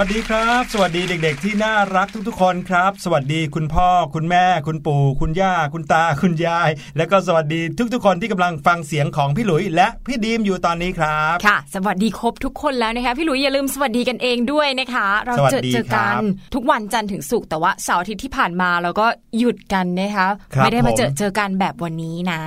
[0.00, 7.60] วัสดีครับ สวัสดีเด็ก ๆ ที่น่ารักทุกๆ คนครับ สวัสดีคุณพ่อ คุณแม่ คุณปู่ คุณย่า คุณตา คุณยาย และก็สวัสดี
[7.92, 16.22] ทุกๆ คนที่กำลังฟังเสียงของพี่หลุยและพี่ดีมอยู่ตอนนี้ครับค่ะ สวัสดีครบทุกคนแล้วนะคะพี่หลุยอย่าลืมสวัสดีกันเองด้วยนะคะ เราสวัสเจอดีเจอกัครันบ
[16.54, 19.06] ทุกวันจันทร์ถึงศุกร์แต่ว่าเสาร์อาทิตย์ที่ผ่านมาเราก็
[19.38, 22.40] หยุดกันนะคะครับไม่ได้มาเจอผมเจอกันแบบวันนี้นะ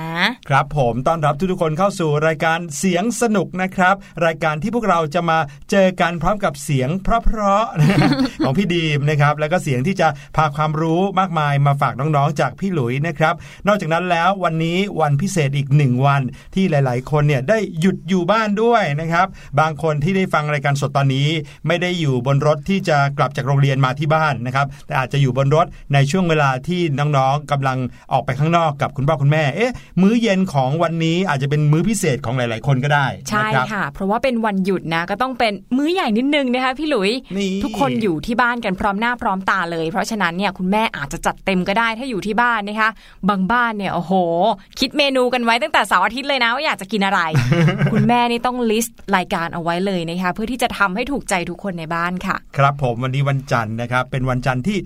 [0.48, 3.94] ครับผมต้อนรับทุกๆคนเข้าสู่รายการเสียงสนุกนะครับ
[4.26, 5.38] รายการที่พวกเราจะมา
[5.70, 13.34] เจอกันพร้อมกับเสียงเพราะๆของพี่ดีมนะครับแล้วก็เสียงที่จะพาความรู้มากมายมาฝากน้องๆ จากพี่หลุยนะครับ
[13.66, 16.22] นอกจากนั้นแล้ววันนี้วันพิเศษอีกหนึ่งวัน
[16.54, 19.26] ที่หลาย ๆ คนเนี่ยได้หยุดอยู่บ้านด้วยนะครับ
[19.60, 21.28] บางคนที่ได้ฟังรายการสดตอนนี้
[21.66, 27.78] ไม่ได้อยู่บนรถที่จะกลับจากโรงเรียนมาที่บ้านนะครับ แต่อาจจะอยู่บนรถในช่วงเวลาที่น้องๆกำลัง
[28.12, 29.72] ออกไปข้างนอกกับคุณพ่อคุณแม่เอ๊ะ
[30.02, 37.10] มื้อเย็นของวันนี้อาจจะเป็นมื้อพิเศษของหลาย ๆ คนก็ได้ใช่ค่ะ เพราะว่าเป็นวันหยุดนะก็ต้องเป็นมื้อใหญ่นิดนึงนะคะพี่หลุย
[37.64, 42.90] ทุกคนอยู่ที่บ้านกันพร้อมหน้าพร้อมตาเลย เพราะฉะนั้นเนี่ยคุณแม่อาจจะจัดเต็มก็ได้ถ้าอยู่ที่บ้านนะคะ
[43.28, 44.12] บางบ้านเนี่ยโอ้โห
[44.80, 47.20] คิดเมนูกันไว้ตั้งแต่เสาร์อาทิตย์เลยนะว่าอยากจะกินอะไร
[47.92, 54.78] คุณแม่นี่ต้องลิสต์รายการเอาไว้เลยนะคะเพื่อที่จะทำให้ถูกใจทุกคนในบ้านค่ะ ครับผมวันนี้วันจันทร์นะครับ เป็นวันจันทร์ที่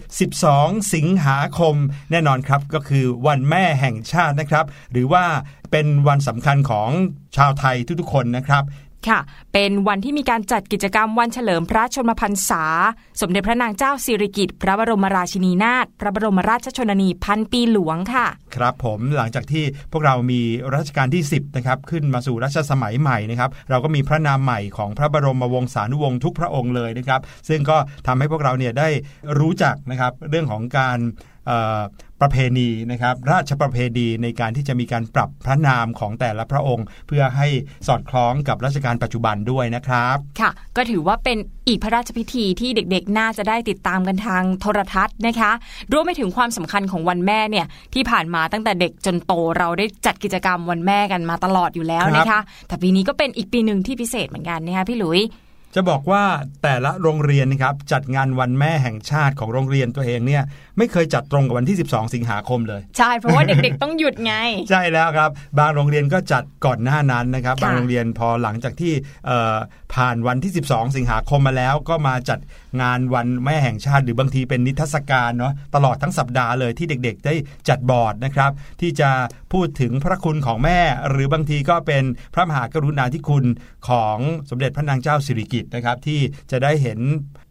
[0.44, 1.75] 12 สิงหาคม
[2.11, 5.25] แน่นอนครับก็คือวันแม่แห่งชาตินะครับ หรือว่า
[5.73, 6.91] เป็นวันสำคัญของ
[7.37, 8.62] ชาวไทยทุกๆคนนะครับ
[9.09, 9.21] ค่ะ
[9.53, 12.65] เป็นวันที่มีการจัดกิจกรรมวันเฉลิมพระชนมพรรษา
[13.21, 20.41] สมเด็จพระนางเจ้าสิริกิติ์พระบรมราชินีนาถพระบรมราชชนนีพันปีหลวงค่ะ ครับผมหลังจากที่พวกเรามี
[20.75, 28.89] รัชกาลที่ 10นะครับขึ้นมาสู่รัชสมัยใหม่นะครับเราก็มีพระนามใหม่ของพระบรมวงศานุวงศ์ทุกพระองค์เลยนะครับ ซึ่งก็ทำให้พวกเราเนี่ยได้
[29.39, 30.99] รู้จักนะครับเรื่องของการ
[32.20, 37.49] ประเพณีนะครับราชประเพณีในการที่จะมีการปรับพระนามของแต่ละพระองค์ เพื่อให้
[37.87, 41.38] สอดคล้องกับรัชกาลปัจจุบันด้วยนะครับ ค่ะ ก็ถือว่าเป็น
[41.69, 45.52] อีกพระราชพิธีที่เด็กๆ น่าจะได้ติดตามกันทางโทรทัศน์นะคะ
[45.93, 55.20] รวมไปถึงความสำคัญของวันแม่เนี่ยที่ผ่านมาตั้งแต่เด็กจนโตเราได้จัดกิจกรรมวันแม่กันมาตลอดอยู่แล้วนะคะ แต่ปีนี้ก็เป็นอีกปีหนึ่งที่พิเศษเหมือนกันนะคะพี่หลุย
[55.75, 56.25] จะบอกว่า
[56.62, 60.43] แต่ละโรงเรียนนะครับจัดงานวันแม่แห่งชาติของโรงเรียนตัวเองเนี่ย
[60.79, 64.35] ไม่เคยจัดตรงกับวันที่ 12 สิงหาคมเลย ใช่เพราะว่าเด็กๆ ต้องหยุดไง
[64.71, 68.93] ใช่แล้วครับ บางโรงเรียนก็จัดก่อนหน้านั้นนะครับค่ะบางโรงเรียนพอหลังจากที่
[69.26, 69.56] เอ่อ
[69.94, 72.41] ผ่านวันที่ 12 สิงหาคมมาแล้ว ก็มาจัด
[72.82, 77.35] งานวันแม่แห่งชาติ หรือบางทีเป็นนิทรรศการเนาะตลอดทั้งสัปดาห์เลยที่เด็กๆ ได้
[77.69, 78.50] จัดบอร์ดนะครับ
[78.81, 79.11] ที่จะ
[79.55, 82.05] พูดถึงพระคุณของแม่ หรือบางทีก็เป็น
[82.35, 83.45] พระมหากรุณาธิคุณ
[83.89, 84.19] ของ
[84.51, 86.21] สมเด็จพระนางเจ้าสิริกิติ์นะครับที่
[86.51, 86.99] จะได้เห็น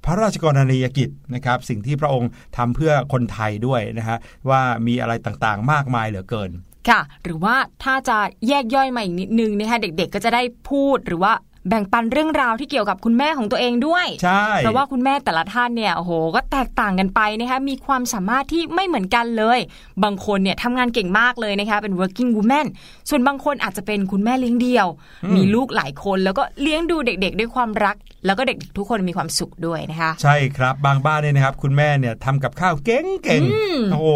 [0.05, 4.17] พระราชกรณียกิจนะครับสิ่งที่พระองค์ทำเพื่อคนไทยด้วยนะฮะ
[4.49, 6.51] ว่ามีอะไรต่างๆ มากมายเหลือเกิน
[6.89, 8.17] ค่ะ หรือว่าถ้าจะ
[8.47, 11.33] แยกย่อยมาอีกนิดนึงนะคะเด็กๆ ก็จะได้พูดหรือว่า
[11.69, 19.59] แบ่งปันเรื่องราวที่เกี่ยวกับคุณแม่ของตัวเองด้วย ใช่ เพราะว่าคุณแม่แต่ละท่านเนี่ยโอ้โหก็แตกต่างกันไปนะคะมีความสามารถที่ไม่เหมือนกันเลย
[20.03, 22.67] บางคนเนี่ยทำงานเก่งมากเลยนะคะเป็น working woman
[23.09, 24.87] ส่วนบางคนอาจจะเป็นคุณแม่เลี้ยงเดี่ยว
[25.35, 27.95] มีลูกหลายคนแล้วก็เลี้ยงดูเด็กๆ ด้วยความรัก
[28.25, 32.99] แล้วก็เด็กๆทุกคนมีความสุขด้วยนะคะ ใช่ครับบางบ้านเนี่ยนะครับ คุณแม่เนี่ยทำกับข้าวเก่
[33.39, 34.07] งๆโอ้โห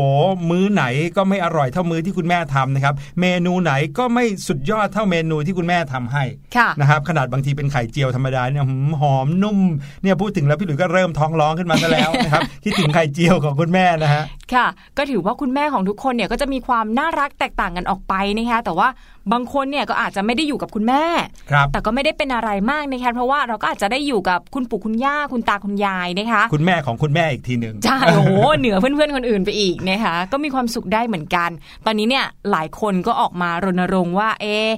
[0.49, 0.83] มื้อไหน
[1.15, 6.23] ก็ไม่อร่อยเท่ามื้อที่คุณแม่ทำนะครับ เมนูไหนก็ไม่สุดยอดเท่าเมนูที่คุณแม่ทำให้
[6.57, 9.57] ค่ะนะครับขนาดบางทีเป็นไข่เจียวธรรมดาเนี่ยหืมหอมนุ่ม
[10.03, 14.23] เนี่ยพูดถึงแล้วพี่หลุยส์ก็เริ่มท้องร้องขึ้นมาซะแล้วนะครับคิดถึงไข่เจียวของคุณแม่นะฮะ
[14.53, 14.67] ค่ะ
[14.97, 18.87] ก็ถือว่าคุณแม่ของทุกคนเนี่ยก็จะมีความน่ารักแตกต่างกันออกไปนะคะแต่ว่า
[19.33, 21.03] บางคนเนี่ยก็อาจจะไม่ได้อยู่กับคุณแม่
[21.51, 31.49] ครับแต่ก็ไม่ได้เป็นอะไรมากนะคะเพราะว่าเราก็อาจจะได้อยู่กับคุณปู่คุณย่าคุณตาคุณยายนะคะ คุณแม่ของคุณแม่อีกทีหนึ่งใช่โอ้โหเหนือเพื่อนๆคนอื่นไปอีกนะคะก็มีความสุขได้เหมือนกัน
[31.85, 34.69] ตอนนี้เนี่ยหลายคนก็ออกมารณรงค์ว่าเอะ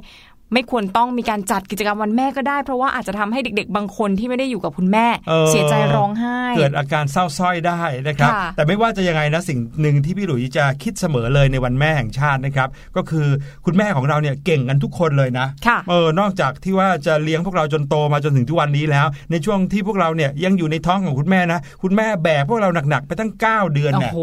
[0.53, 13.27] ไม่ควรต้องมีการจัดกิจกรรมวันแม่ก็ได้ เพราะว่าอาจจะทำให้เด็ก ๆ บางคนที่ไม่ได้อยู่กับคุณแม่เออเสียใจร้องไห้ เกิดอาการเศร้าสร้อยได้นะครับค่ะแต่ไม่ว่าจะยังไงนะสิ่งหนึ่งที่พี่หลุยจะคิดเสมอเลยในวันแม่แห่งชาตินะครับ ก็คือ
[13.65, 24.19] คุณแม่ของเราเนี่ยเก่งกันทุกคนเลยนะค่ะเออนอกจากที่ว่าจะเลี้ยงพวกเราจนโตมาจนถึงทุกวันนี้แล้ว ในช่วงที่พวกเราเนี่ยยังอยู่ในท้องของคุณแม่นะคุณแม่แบกพวกเราหนักๆไปตั้ง 9 เดือนโอ้เนี่ยโห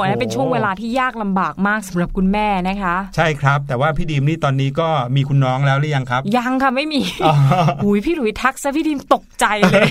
[0.00, 7.34] อันนั้นเป็นช่วงเวลาที่ยากลำบากมากสำหรับคุณแม่นะคะ ใช่ครับ แต่ว่าพี่ดีมนี่ตอนนี้ก็มีคุณน้องแล้วหรือยังครับ ยังค่ะไม่มีอ๋อ
[7.82, 9.88] หุยพี่หลุยทักซะพี่ดิมตกใจเลย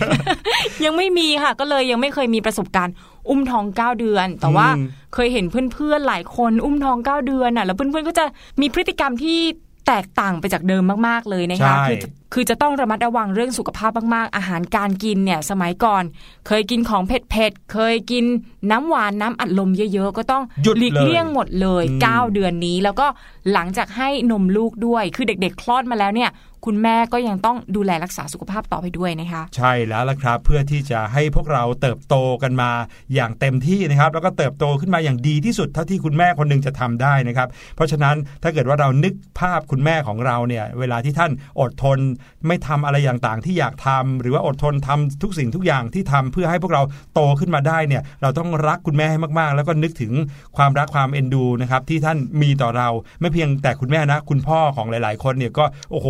[0.86, 2.94] ยังไม่มีค่ะ ก็เลยยังไม่เคยมีประสบการณ์
[3.30, 8.26] อุ้มท้องเก้าเดือน แต่ว่าอืมเคยเห็นเพื่อนๆหลายคนอุ้มท้องเก้าเดือนน่ะ แล้วเพื่อนๆก็จะ
[8.62, 9.40] มีพฤติกรรมที่
[9.88, 11.98] แตกต่างไปจากเดิมมากๆเลยนะคะใช่คือ
[12.34, 16.04] คือจะต้องระมัดระวังเรื่องสุขภาพมากๆ อาหารการกินเนี่ยสมัยก่อน
[16.48, 18.26] เคยกินของเผ็ดๆ เคยกิน
[18.72, 23.08] น้ำหวานน้ำอัดลมเยอะๆ ก็ต้องหยุดหลีกเลี่ยงเลยหมดเลยอืม9เดือนนี้ แล้วก็
[23.54, 26.32] หลังจากให้นมลูกด้วย คือเด็กๆ คลอดมาแล้วเนี่ย
[26.68, 32.72] คุณแม่ก็ยังต้องดูแลรักษาสุขภาพต่อไปด้วยนะคะ ใช่แล้วละครับ เพื่อที่จะให้พวกเราเติบโตกันมา
[33.16, 42.00] อย่างเต็มที่นะครับ แล้วก็เติบโตขึ้นมาอย่างดีที่สุดเท่าที่คุณแม่คนหนึงจะทำได้นะครับ เพราะฉะนั้นถ้าเกิดว่าเรานึกภาพคุณแม่ของเราเนี่ยเวลาที่ท่านอดทน
[42.48, 46.82] ไม่ทำอะไรอย่างต่างที่อยากทำหรือว่าอดทนทำทุกสิ่งทุกอย่างที่ทำเพื่อให้พวกเรา
[47.14, 50.14] โตขึ้นมาได้เนี่ยเราต้องรักคุณแม่ให้มากๆ แล้วก็นึกถึง
[50.58, 52.90] ความรักความเอ็นดูนะครับที่ท่านมีต่อเรา
[53.20, 56.08] ไม่เพียงแต่คุณแม่นะ คุณพ่อของหลาย ๆ คนเนี่ยก็โอ้โห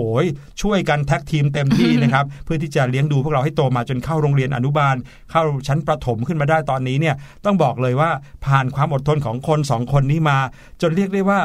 [0.62, 4.96] ช่วยกันแท็กทีมเต็มที่นะครับเพื่อที่จะเลี้ยงดูพวกเราให้โตมาจนเข้าโรงเรียนอนุบาล
[5.32, 7.16] เข้าชั้นประถมขึ้นมาได้ตอนนี้เนี่ย
[7.46, 8.10] ต้องบอกเลยว่า
[8.46, 10.38] ผ่านความอดทนของคนสองคนนี้มา
[10.82, 11.40] จนเรียกได้ว่า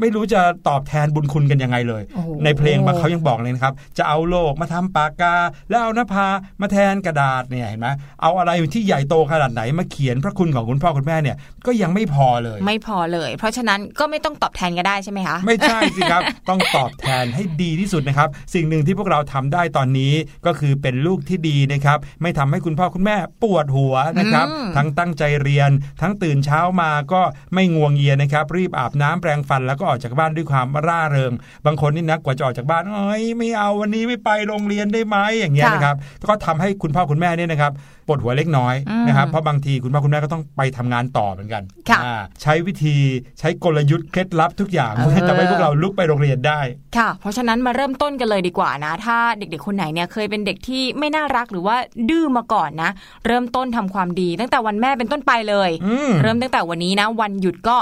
[0.00, 5.34] ไม่รู้จะตอบแทนบุญคุณกันยังไงเลยโอ้โหในเพลงบางเขายังบอกเลยนะครับ จะเอาโลกมาทำปากกา
[5.68, 6.26] แล้วเอานภา
[6.60, 7.88] มาแทนกระดาษเนี่ยเห็นไหม
[8.22, 11.36] เอาอะไรที่ใหญ่โตขนาดไหนมาเขียนพระคุณของคุณพ่อคุณแม่เนี่ย
[11.66, 20.12] ก็ยังไม่พอเลย ไม่พอเลย เพราะฉะนั้นก็ไม่ต้องตอบแทนก็ได้ใช่ไหมคะไม่ใช่สิครับ ต้องตอบแทนให้ดีที่สุดนะครับ สิ่งหนึ่งที่พวกเราทำได้ตอนนี้
[20.46, 25.70] ก็คือเป็นลูกที่ดีนะครับ ไม่ทำให้คุณพ่อคุณแม่ปวดหัวนะครับอืมทั้งตั้งใจเรียน
[26.02, 27.20] ทั้งตื่นเช้ามาก็
[27.54, 31.32] ไม่งวงเงียนะครับ รีบอาบน้ำแปรงฟันแล้วก็ออกจากบ้านด้วยความร่าเริง
[31.66, 35.96] บางคนนี่นะกว่าจะออกจากบ้านเอ้ยไม่เอาวันนี้ไม่ไปโรงเรียนได้ไหมอย่างเงี้ยนะครับ
[36.28, 37.72] ก็ทำให้คุณพ่อคุณแม่เนี่ยนะครับ
[38.06, 38.74] ปวดหัวเล็กน้อย
[39.08, 42.96] นะครับเพราะบางทีคุณพ่อคุณแม่ก็ต้องไปทำงานต่อเหมือนกันค่ะอ่าใช้วิธี
[43.38, 46.60] ใช้กลยุทธ์เคล็ดลับทุกอย่างเออเพื่อจะให้พวกเราลุกไปโรงเรียนได้
[46.96, 51.76] ค่ะ เพราะฉะนั้นมาเริ่มต้นกันเลยดีกว่านะ ถ้าเด็กๆคนไหนเนี่ยเคยเป็นเด็กที่ไม่น่ารักหรือว่า
[52.10, 52.90] ดื้อมาก่อนนะ
[53.26, 57.76] เริ่มต้นทำความดี ตั้งแต่วันแม่เป็นต้นไปเลยอืมเริ่มตั้งแต่วันนี้นะ วันหยุดก็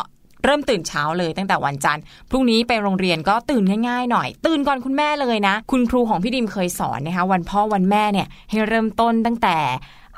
[0.45, 9.59] เริ่มตื่นเช้าเลยตั้งแต่วันจันทร์พรุ่งนี้ไปโรงเรียนก็ตื่นง่ายๆหน่อย ตื่นก่อนคุณแม่เลยนะ คุณครูของพี่ดิมเคยสอนนะคะวันพ่อวันแม่เนี่ยให้เริ่มต้นตั้งแต่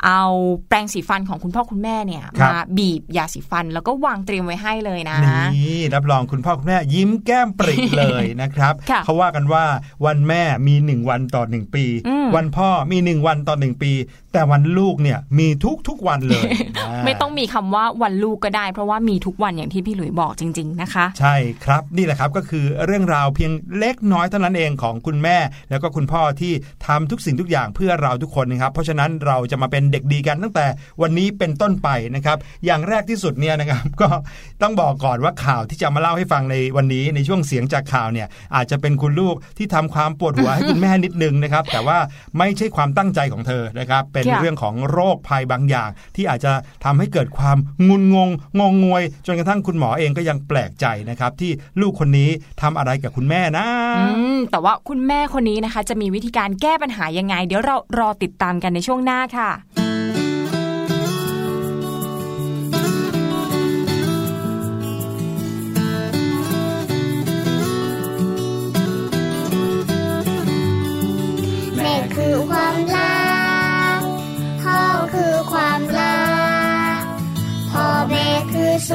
[0.06, 0.22] เอา
[0.68, 5.18] แปรงสีฟันของคุณพ่อคุณแม่เนี่ยครับมาบีบยาสีฟันแล้วก็วางเตรียมไว้ให้เลยนะ
[5.56, 9.64] นี่รับรองคุณพ่อคุณแม่ยิ้มแก้มปริเลยนะครับค่ะเขาว่ากันว่า
[10.06, 13.92] วันแม่มีหนึ่งวันต่อหนึ่งปีอืมวันพ่อมีหนึ่งวันต่อหนึ่งปี
[14.34, 16.44] แต่วันลูกเนี่ยมีทุกทุกๆวันเลย
[16.76, 25.38] นะไม่ต้องมีคำว่าวันลูกก็ได้ เพราะว่ามีทุกวันอย่างที่พี่หลุยบอกจริง ๆนะคะ ใช่ครับนี่แหละครับก็คือเรื่องราวเพียงเล็กน้อยเท่านั้นเองของคุณแม่
[25.70, 26.52] แล้วก็คุณพ่อที่
[26.86, 30.66] ทำทุกสิ่งทุกอย่างเพื่อเราทุกคนนะครับ เพราะฉะนั้นเราจะมาเป็นเด็กดีกันตั้งแต่
[31.02, 32.36] วันนี้เป็นต้นไปนะครับ
[32.66, 34.08] อย่างแรกที่สุดเนี่ยนะครับ ก็
[34.62, 41.98] ต้องบอกก่อนว่าข่าวที่จะมาเล่าให้ฟังในวันนี้ในช่วงเสียงจากข่าวเนี่ยอาจจะเป็นคุณลูกที่ทำความปวดหัวให้คุณแม่นิดนึงนะครับ แต่ว่า
[42.38, 46.52] ไม่ใช่ความตั้งใจของเธอนะครับเป็นค่ะเรื่องของโรคภัยบางอย่าง ที่อาจจะ
[46.84, 51.50] ทำให้เกิดความงุนงงงงงวย จนกระทั่งคุณหมอเองก็ยังแปลกใจนะครับ ที่
[51.80, 52.30] ลูกคนนี้
[52.62, 53.66] ทำอะไรกับคุณแม่นะ
[53.98, 54.04] อื
[54.36, 59.83] มแต่ว่าคุณแม่คนนี้นะคะ จะมีวิธีการแก้ปัญหายังไง เดี๋ยวเรารอติดตามกันในช่วงหน้าค่ะ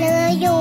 [0.00, 0.60] หรืออยู่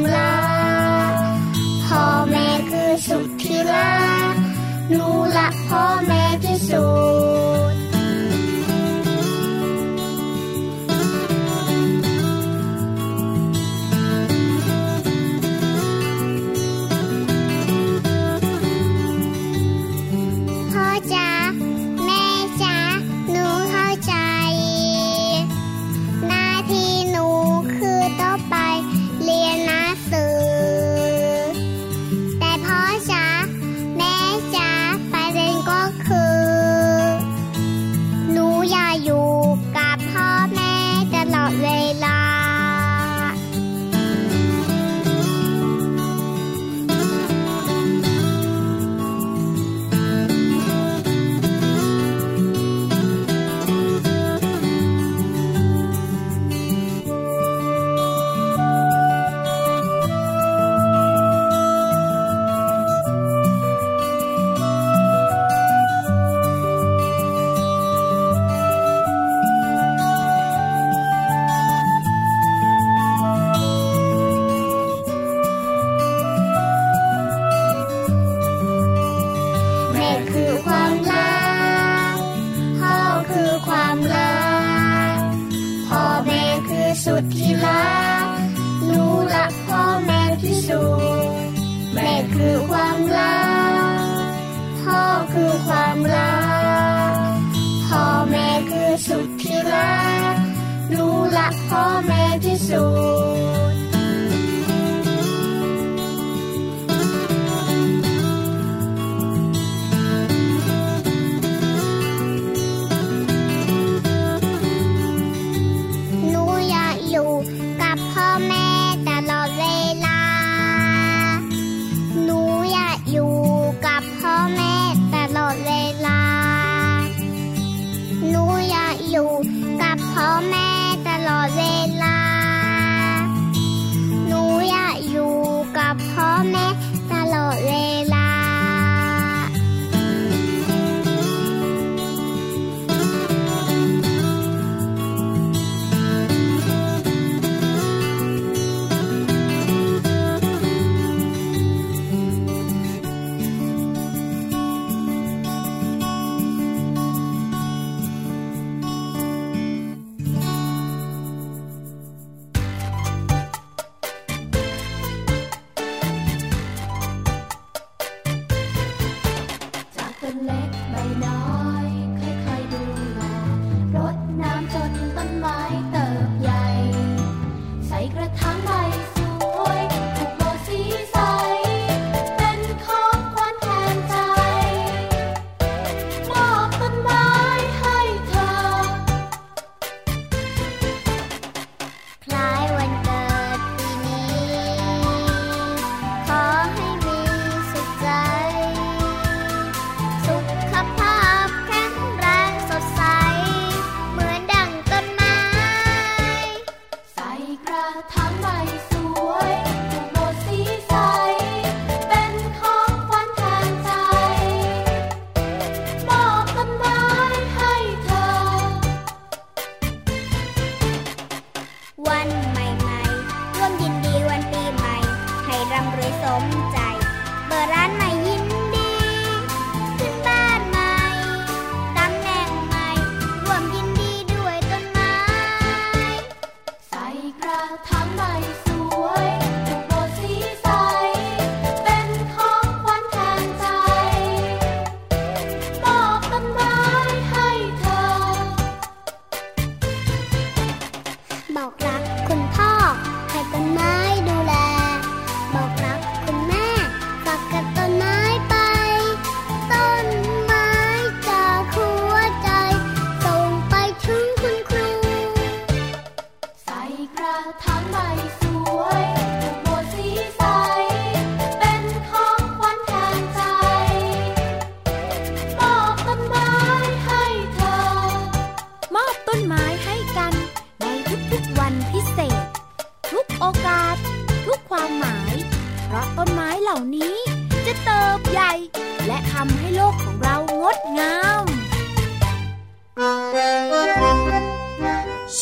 [0.00, 0.32] ำลา
[1.86, 3.94] พ่อแม่คือสุดที่รั
[4.32, 4.34] ก
[4.90, 6.84] หนูรักพ่อแม่ที่สุ
[7.28, 7.29] ด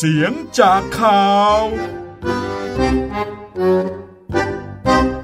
[0.01, 1.29] เสียงจากข่า
[1.61, 1.63] ว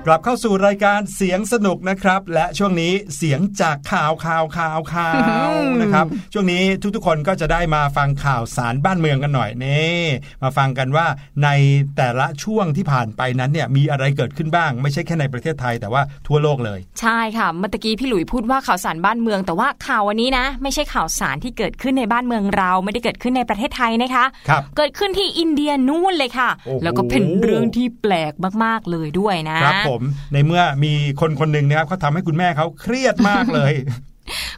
[0.07, 5.11] กลับเข้าสู่รายการเสียงสนุกนะครับ และช่วงนี้เสียงจากข่าวข่าวข่าวข่า
[5.47, 5.49] ว
[5.81, 6.63] นะครับช่วงนี้
[6.95, 10.01] ทุกๆคนก็จะได้มาฟังข่าวสารบ้านเมืองกันหน่อยนี่
[10.43, 11.07] มาฟังกันว่า
[11.43, 11.49] ใน
[11.97, 29.94] แต่ละช่วงที่ผ่านไปนั้นเนี่ยมีอะไรเกิดขึ้นบ้าง ไม่ใช่แค่ในประเทศไทยแต่ว่าทั่วโลกเลย ใช่ค่ะเมื่อตะกี้พี่หลุยพูดว่าข่าวสารบ้านเมือง แต่ว่าข่าววันนี้นะ ไม่ใช่ข่าวสารที่เกิดขึ้นในบ้านเมืองเราไม่ได้เกิดขึ้นในประเทศไทยนะคะครับเกิดขึ้นที่อินเดียนู่นเลยค่ะโอ้โหแล้วก็เป็นเรื่องที่แปลกมากๆเลยด้วยนะครับผม
[30.33, 33.73] ในเมื่อมีคนคนหนึ่งนะครับเขาทำให้คุณแม่เขาเครียดมากเลย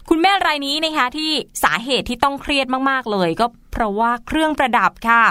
[0.10, 1.32] คุณแม่รายนี้นะคะที่
[1.64, 5.24] สาเหตุที่ต้องเครียดมากๆเลย ก็เพราะว่าเครื่องประดับค่ะ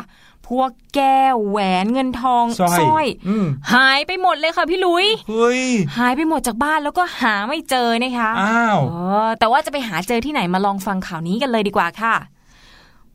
[0.49, 5.63] พวกแก้วแหวนเงินทองสร้อยยอืม หายไปหมดเลยค่ะพี่ลุย เฮ้ย
[5.99, 8.95] หายไปหมดจากบ้านแล้วก็หาไม่เจอนะคะอ้าว เอ
[9.27, 12.15] อแต่ว่าจะไปหาเจอที่ไหนมาลองฟังข่าวนี้กันเลยดีกว่าค่ะ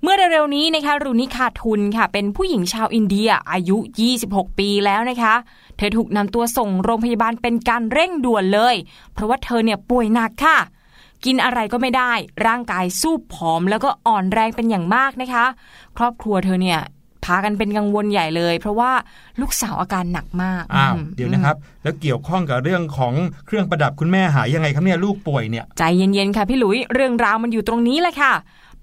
[0.04, 3.78] เมื่อเร็วๆนี้นะคะรุนิคาทุนค่ะ เป็นผู้หญิงชาวอินเดียอายุ
[4.18, 5.34] 26 ปีแล้วนะคะ
[5.78, 8.76] เธอถูกนำตัวส่งโรงพยาบาลเป็นการเร่งด่วนเลย
[9.14, 10.58] เพราะว่าเธอเนี่ยป่วยหนักค่ะ
[11.26, 12.12] กินอะไรก็ไม่ได้
[12.48, 15.46] ร่างกายสู้ผอมแล้วก็อ่อนแรงเป็นอย่างมากนะคะ
[15.98, 16.80] ครอบครัวเธอเนี่ย
[17.26, 18.92] พากันเป็นกังวลใหญ่เลย เพราะว่า
[19.42, 23.14] ลูกสาวอาการหนักมากอ้าวมเดี๋ยวนะครับ แล้วเกี่ยวข้องกับเรื่องของ
[23.46, 28.34] เครื่องประดับคุณแม่หายยังไงครับเนี่ยลูกป่วยเนี่ยใจเย็นๆค่ะพี่หลุยเรื่องราวมันอยู่ตรงนี้แหละค่ะ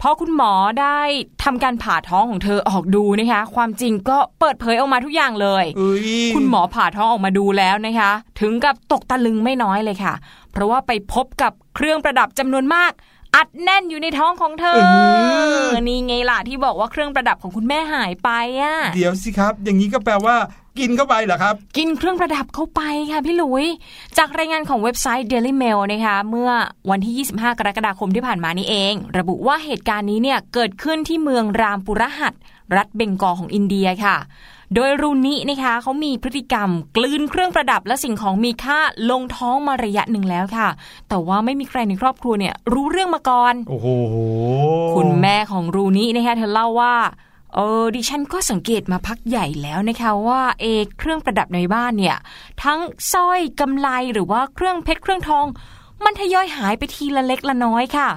[0.02, 0.98] พอคุณหมอได้
[1.44, 10.14] ทำการผ่าท้องของเธอออกดูนะคะ ความจริงก็เปิดเผยออกมาทุกอย่างเลยเอ้ยคุณหมอผ่าท้องออกมาดูแล้วนะคะ ถึงกับตกตะลึงไม่น้อยเลยค่ะ
[10.52, 12.92] เพราะว่าไปพบกับเครื่องประดับจำนวนมาก
[13.36, 14.80] อัดแน่นอยู่ในท้องของเธอ
[15.88, 20.36] นี่ไงล่ะที่บอกว่าเครื่องประดับของคุณแม่หายไปอะ เดี๋ยวสิครับ อย่างนี้ก็แปลว่า
[20.78, 23.64] กินเข้าไปเหรอครับ กินเครื่องประดับเข้าไปค่ะพี่หลุย
[24.18, 26.50] จากรายงานของเว็บไซต์ Daily Mail นะคะเมื่อ
[26.90, 32.34] วันที่ 25 กรกฎาคมที่ผ่านมานี่เอง ระบุว่าเหตุการณ์นี้เนี่ยเกิดขึ้นที่เมืองรามปุรหัส
[32.76, 34.16] รัฐเบงกอลของอินเดียค่ะ
[34.74, 38.78] โดยรูนินะคะเขามีพฤติกรรมกลืนเครื่องประดับและสิ่งของมีค่า
[39.10, 40.68] ลงท้องมาระยะหนึ่งแล้วค่ะ
[41.08, 43.88] แต่ว่าไม่มีใครในครอบครัวเนี่ยรู้เรื่องมาก่อน โอ้โห
[44.94, 46.96] คุณแม่ของรูนินะคะเธอเล่าว่า
[47.54, 50.64] เออดิฉันก็สังเกตมาพักใหญ่แล้วนะคะว่าเอ
[50.98, 52.16] เครื่องประดับในบ้านเนี่ย
[52.64, 52.78] ทั้ง
[53.12, 55.46] สร้อยกำไลหรือว่าเครื่องเพชรเครื่องทอง
[56.04, 58.08] มันทยอยหายไปทีละเล็กละน้อยค่ะ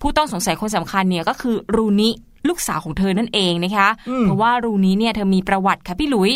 [0.00, 2.10] ผู้ต้องสงสัยคนสำคัญเนี่ยก็คือรูนิ
[2.48, 6.32] ลูกสาวของเธอนั่นเองนะคะอืมเพราะว่ารูนิเนี่ยเธอมีประวัติค่ะพี่หลุย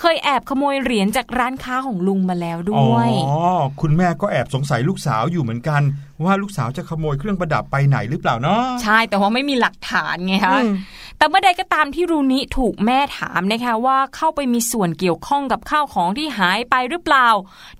[0.00, 3.38] เคยแอบขโมยเหรียญจากร้านค้าของลุงมาแล้วด้วยอ๋อ
[3.80, 5.82] คุณแม่ก็แอบสงสัยลูกสาวอยู่เหมือนกัน
[6.24, 10.74] ว่าลูกสาวจะขโมยเครื่องประดับไปไหนหรือเปล่าเนาะใช่แต่ว่าไม่มีหลักฐานไงคะอืม
[11.18, 17.28] แต่เมื่อใดก็ตามที่รูนิถูกแม่ถามนะคะว่าเข้าไปมีส่วนเกี่ยวข้องกับข้าวของที่หายไปหรือเปล่า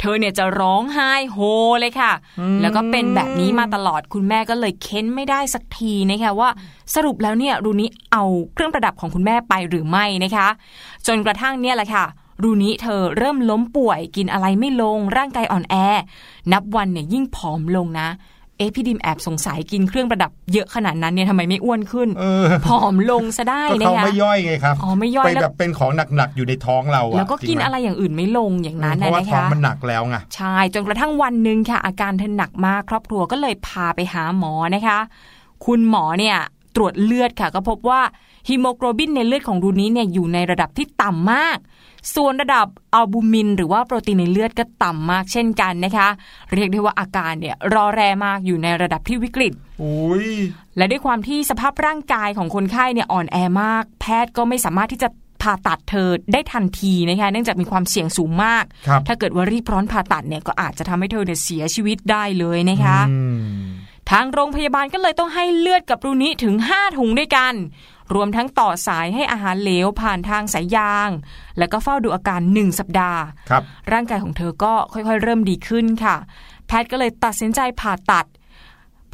[0.00, 1.38] เธอเนี่ยจะร้องไห้โฮ
[1.80, 2.12] เลยค่ะ
[2.62, 6.48] แล้วก็เป็นแบบนี้มาตลอดคุณแม่ก็เลยเค้นไม่ได้สักทีนะคะว่า
[6.94, 8.24] สรุปแล้วเนี่ยรูนิเอา
[8.54, 10.48] เครื่องประดับของคุณแม่ไปหรือไม่นะคะ
[11.06, 12.04] จนกระทั่งเนี่ยแหละค่ะ
[12.42, 15.74] รูนิเธอเริ่มล้มป่วยกินอะไรไม่ลงร่างกายอ่อนแอ
[16.52, 18.08] นับวันเนี่ยยิ่งผอมลงนะ
[18.58, 34.98] เอ๊ะพี่ดิมแอบสงสัยกินเครื่องประดับเยอะขนาดนั้นเนี่ยทำไมไม่อ้วนขึ้นเออผอมลงซะได้ก็นะเขาคะไม่ย่อยไงครับอ๋อไม่ย่อยไปแล้วแบบเป็นของหนักๆอยู่ในท้องเราอะแล้วก็กินจหมอะไรอย่างอื่นไม่ลงอย่างนั้นเพนะราะว่านะท้องคะมันหนักแล้วไงใช่จนกระทั่งวันหนึ่งค่ะ อาการเธอหนักมากครอบครัวก็เลยพาไปหาหมอนะคะ
[35.64, 36.36] คุณหมอเนี่ย
[36.76, 38.00] ตรวจเลือดค่ะ ก็พบว่า
[38.48, 41.58] ฮีโมโกลบินในเลือดของรูนี้เนี่ยอยู่ในระดับที่ต่ำมาก
[42.14, 46.08] ส่วนระดับอัลบูมิน หรือว่าโปรตีนในเลือดก็ต่ำมากเช่นกันนะคะ
[46.54, 50.28] เรียกได้ว่าอาการเนี่ยรอแรมากอยู่ในระดับที่วิกฤตอุ้ย
[50.76, 55.08] และด้วยความที่สภาพร่างกายของคนไข้เนี่ยอ่อนแอมาก แพทย์ก็ไม่สามารถที่จะ
[55.42, 63.66] ผ่าตัดเธอได้ทันทีนะคะเนื่องจากมีความเสี่ยงสูงมากครับถ้าเกิดว่ารีบร้อนผ่าตัดเนี่ยก็อาจจะทำให้เธอเนี่ยเสียชีวิตได้เลยนะคะอืม
[64.10, 67.54] ทางโรงพยาบาลก็เลยต้องให้เลือดกับรูนี้ถึง 5 ถุงด้วยกัน
[68.14, 71.10] รวมทั้งต่อสายให้อาหารเหลวผ่านทางสายยาง
[71.58, 76.16] แล้วก็เฝ้าดูอาการ1สัปดาห์ครับร่างกายของเธอก็ค่อยๆ เริ่มดีขึ้นค่ะ
[76.66, 78.26] แพทย์ก็เลยตัดสินใจผ่าตัด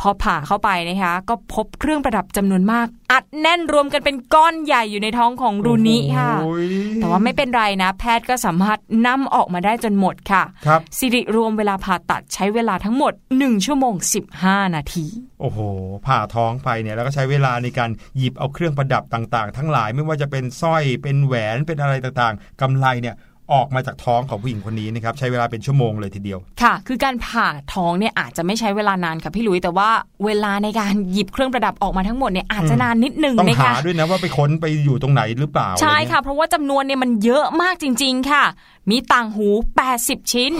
[0.03, 13.95] พอผ่าเข้าไปนะคะ ก็พบเครื่องประดับจำนวนมาก อัดแน่นรวมกันเป็นก้อนใหญ่อยู่ในท้องของรูนิค่ะโอ้ยแต่ว่าไม่เป็นไรนะ แพทย์ก็สามารถนำออกมาได้จนหมดค่ะครับสิริรวมเวลาผ่าตัดใช้เวลาทั้งหมด 1 ชั่วโมง
[14.35, 15.07] 15 นาที
[15.41, 15.59] โอ้โห
[16.07, 23.17] ผ่าท้องไปเนี่ยแล้วก็ใช้เวลาในการหยิบเอาเครื่องประดับต่างๆ ทั้งหลายไม่ว่าจะเป็นสร้อยเป็นแหวนเป็นอะไรต่างๆกำไลเนี่ย
[23.53, 29.89] ออกมาจากท้องของผู้หญิงคนนี้นะครับใช้เวลาเป็นชั่วโมงเลยทีเดียว ค่ะ คือการผ่าท้องเนี่ยอาจจะไม่ใช้เวลานานค่ะพี่หลุยแต่ว่า
[30.25, 38.45] เวลาในการหยิบเครื่องประดับออกมาทั้งหมดเนี่ยอาจจะนานนิดนึงต้องนะหาคะด้วยนะว่าไปค้นไปอยู่ตรงไหนหรือเปล่า ใช่อไรเงี้ยค่ะ เพราะว่าจำนวนเนี่ยมันเยอะมากจริง ๆ ค่ะ
[38.91, 39.49] มีต่างหู
[39.91, 40.53] 80 ชิ้น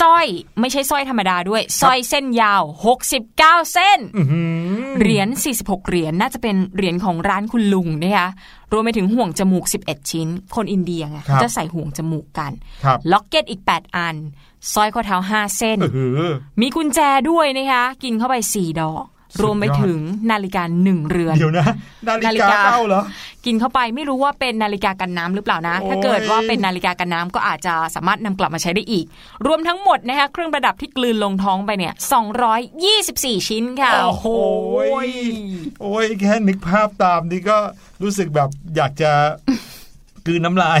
[0.00, 0.26] สร้อย
[0.60, 2.62] ไม่ใช่สร้อยธรรมดาด้วยสร้อยเส้นยาว
[3.00, 8.28] 69 เส้นอื้อหือเหรียญ 46 เหรียญน่าจะเป็นเหรียญของร้านคุณลุงนะคะ
[8.72, 12.52] รวมไปถึงห่วงจมูก 11 ชิ้น คนอินเดียไงครัเขาบจะใส่ห่วงจมูกกัน
[12.84, 14.16] ครับล็อกเก็ตอีก 8 อัน
[14.72, 15.98] สร้อยข้อเท้า 5 เส้นเอ
[16.30, 19.98] อมีกุญแจด้วยนะคะกินเข้าไป 4 ดอกสุดยอด รวมไปถึง
[20.30, 21.66] นาฬิกาหนึ่งเรือนเดี๋ยวนะ
[22.08, 23.02] นาฬินาฬิกากาเข้าเหรอ
[23.46, 29.06] กินเข้าไปไม่รู้ว่าเป็นนาฬิกากันน้ำหรือเปล่านะโอ้ยถ้าเกิดว่าเป็นนาฬิกากันน้ำก็อาจจะสามารถนำกลับมาใช้ได้อีก
[29.46, 31.94] รวมทั้งหมดนะคะเครื่องประดับที่กลืนลงท้องไปเนี่ย
[32.70, 34.26] 224 ชิ้นค่ะโอ้โห
[35.82, 37.58] โอ้ยแค่นึกภาพตามนี่ก็
[38.02, 39.10] รู้สึกแบบอยากจะ
[40.26, 40.80] กลืนน้ำลาย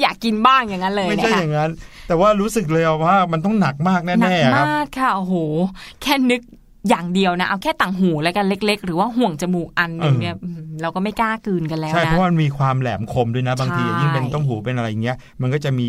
[0.00, 1.70] อยากกินบ้างอย่างนั้นเลยไม่นะใช่อคะย่างนั้น
[2.08, 5.34] แต่ว่ารู้สึกเลยว่ามันต้องหนักมากหนัแน่ๆครับมากค่ะโอ้โห
[6.02, 6.40] แค่นึก
[6.88, 15.88] อย่างเดียวนะ เอาแค่ต่างหูแล้วกันเล็ก ๆ หรือว่าห่วงจมูกอันหนึงเนี่ยมเราก็ไม่กล้ากลืนกันแล้วใช่นะเพราะว่ามันมีความแหลมคมด้วยนะ บางทีใช่ยิ่งเป็นต้มหูเป็นอะไรเงี้ยมันก็จะมี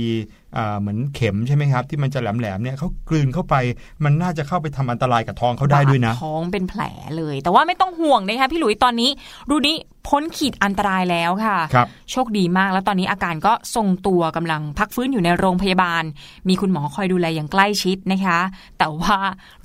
[0.57, 3.55] อ่าเหมือนเข็มใช่ไหมครับ ที่มันจะแหลมๆเนี่ยเขากลืนเข้าไป
[4.03, 6.81] มันน่าจะเข้าไปทำอันตรายกับท้องเขาได้ด้วยนะบาท้องเป็นแผล
[7.17, 9.09] เลย แต่ว่าไม่ต้องห่วงนะคะพี่หลุยตอนนี้
[9.49, 9.75] รูนี้
[10.07, 16.03] พ้นขีดอันตรายแล้วค่ะครับโชคดีมากแล้วตอนนี้อาการก็ทรงตัวกำลังพักฟื้นอยู่ในโรงพยาบาล
[16.47, 18.39] มีคุณหมอคอยดูแลอย่างใกล้ชิดนะคะ
[18.77, 19.17] แต่ว่า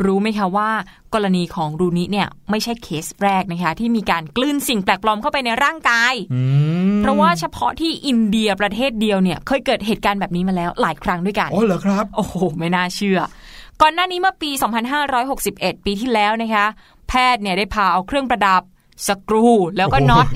[0.05, 0.71] รู้ไหมคะว่า
[1.15, 6.43] กรณีของรูนิเนี่ยไม่ใช่เคสแรกนะคะ ที่มีการกลืนสิ่งแปลกปลอมเข้าไปในร่างกายอื
[6.97, 13.21] มเพราะว่าเฉพาะที่อินเดียประเทศเดียวเนี่ยเคยเกิดเหตุการณ์แบบนี้มาแล้วหลายครั้งด้วยกันอ๋อเหรอครับ โอ้โห ไม่น่าเชื่อ
[13.81, 14.51] ก่อนหน้านี้เมื่อปี
[15.19, 16.67] 2561 ปีที่แล้วนะคะ
[17.11, 18.63] แแพทย์เนี่ยได้พาเอาเครื่องประดับ
[19.09, 20.27] สกรูแล้วก็น็อต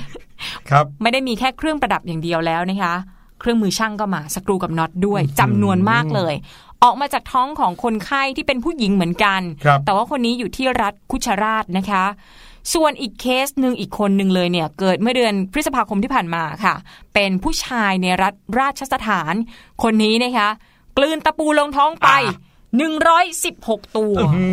[0.70, 2.94] ครับไม่ได้มีแค่เครื่องประดับอย่างเดียวแล้วนะคะ
[3.40, 6.34] เครื่องมือช่างก็มาสกรูกับน็อตด้วยจำนวนมากเลย
[6.82, 12.04] ออกมาจากท้องของคนไข้ที่เป็นผู้หญิงเหมือนกันครับแต่ว่าคนนี้อยู่ที่รัฐคุชราชนะคะ
[12.74, 16.74] ส่วนอีกเคสหนึ่งอีกคนหนึ่งเลยเนี่ย เกิดเมื่อเดือนพฤษภาคมที่ผ่านมาค่ะ
[17.14, 19.34] เป็นผู้ชายในรัฐราชสถาน
[19.82, 20.48] คนนี้นะคะ
[20.96, 22.08] กลืนตะปูลงท้องไป
[22.82, 24.46] 116ตัวอื้อหื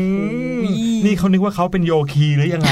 [0.62, 0.64] อ
[1.06, 2.72] นี่เขานึกว่าเขาเป็นโยคีหรือยังไง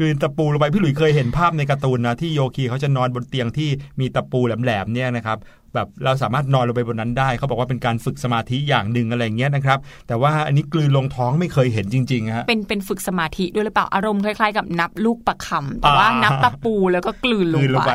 [0.00, 3.68] กลืนตะปูลงไปพี่หลุยเคยเห็นภาพในการ์ตูนนะที่โยคีเขาจะนอนบนเตียงที่
[4.00, 5.38] มีตะปูแหลมๆเนี่ยนะครับ
[5.74, 17.92] แบบเราสามารถนอนลงไปบนนั้นได้ เขาบอกว่าเป็นการฝึกสมาธิอย่างหนึ่งอะไรอย่างเงี้ยนะครับ แต่ว่าอันนี้กลืนลงท้องไม่เคยเห็นจริงๆฮะเป็นเป็นฝึกสมาธิด้วยหรือเปล่าอารมณ์คล้ายๆ กับนับลูกประคำแต่ว่าอ่านันับตะปูแล้วก็กลืนลกลืงนลงไปไป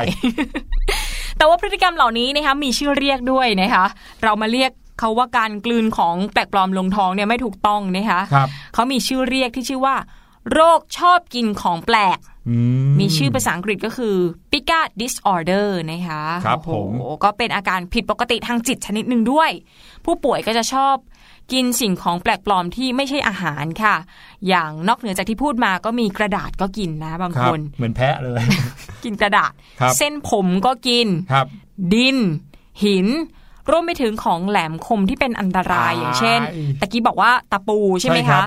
[1.38, 3.84] แต่ว่าพฤติกรรมเหล่านี้นะคะมีชื่อเรียกด้วยนะคะ
[4.24, 9.94] เรามาเรียกเขาว่าการกลืนของแปลกปลอมลงท้องเนี่ยไม่ถูกต้องนะคะครับเขามีชื่อเรียกที่ชื่อว่า
[10.52, 12.56] โรคชอบกินของแปลกอื
[12.98, 14.16] มีชื่อภาษาอังกฤษก็คือ
[14.52, 16.88] Pica disorder นะคะครับโอ้โหผม
[17.24, 19.50] ก็เป็นอาการผิดปกติทางจิตชนิดหนึ่งด้วย
[20.04, 20.96] ผู้ป่วยก็จะชอบ
[21.52, 23.94] กินสิ่งของแปลกปลอมที่ไม่ใช่อาหารค่ะ
[24.48, 28.42] อย่างนอกเหนือจากที่พูดมาก็มีกระดาษก็กินนะบางคครับนเหมือนแพะเลย
[29.04, 31.46] กินกระดาษครับเส้นผมก็กินครับ
[31.94, 32.16] ดิน
[32.84, 33.06] หิน
[33.70, 36.40] รวมไปถึงของแหลมคมที่เป็นอันตรายอ่าอย่างเช่น
[36.80, 38.46] ตะกี้บอกว่าตะปูใช่ไหมใช่ครัคะบ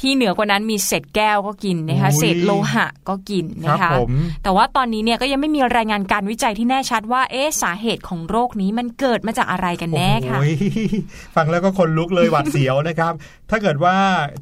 [0.00, 4.08] ที่เหนือกว่านั้นมีเศษแก้วก็กินนะคะอุ้ยเศษโลหะก็กินครันะบคะผม
[4.42, 10.54] แต่ว่าตอนนี้เนี่ยก็ยังไม่มีรายงานการวิจัยที่แน่ชัดว่าเอ๊ะสาเหตุของโรคนี้มันเกิดมาจากอะไรกันแน่ค่ะโอ้ย
[11.36, 13.12] ฟังแล้วก็คนลุกเลยหวาดเสียวนะครับ
[13.50, 13.96] ถ้าเกิดว่า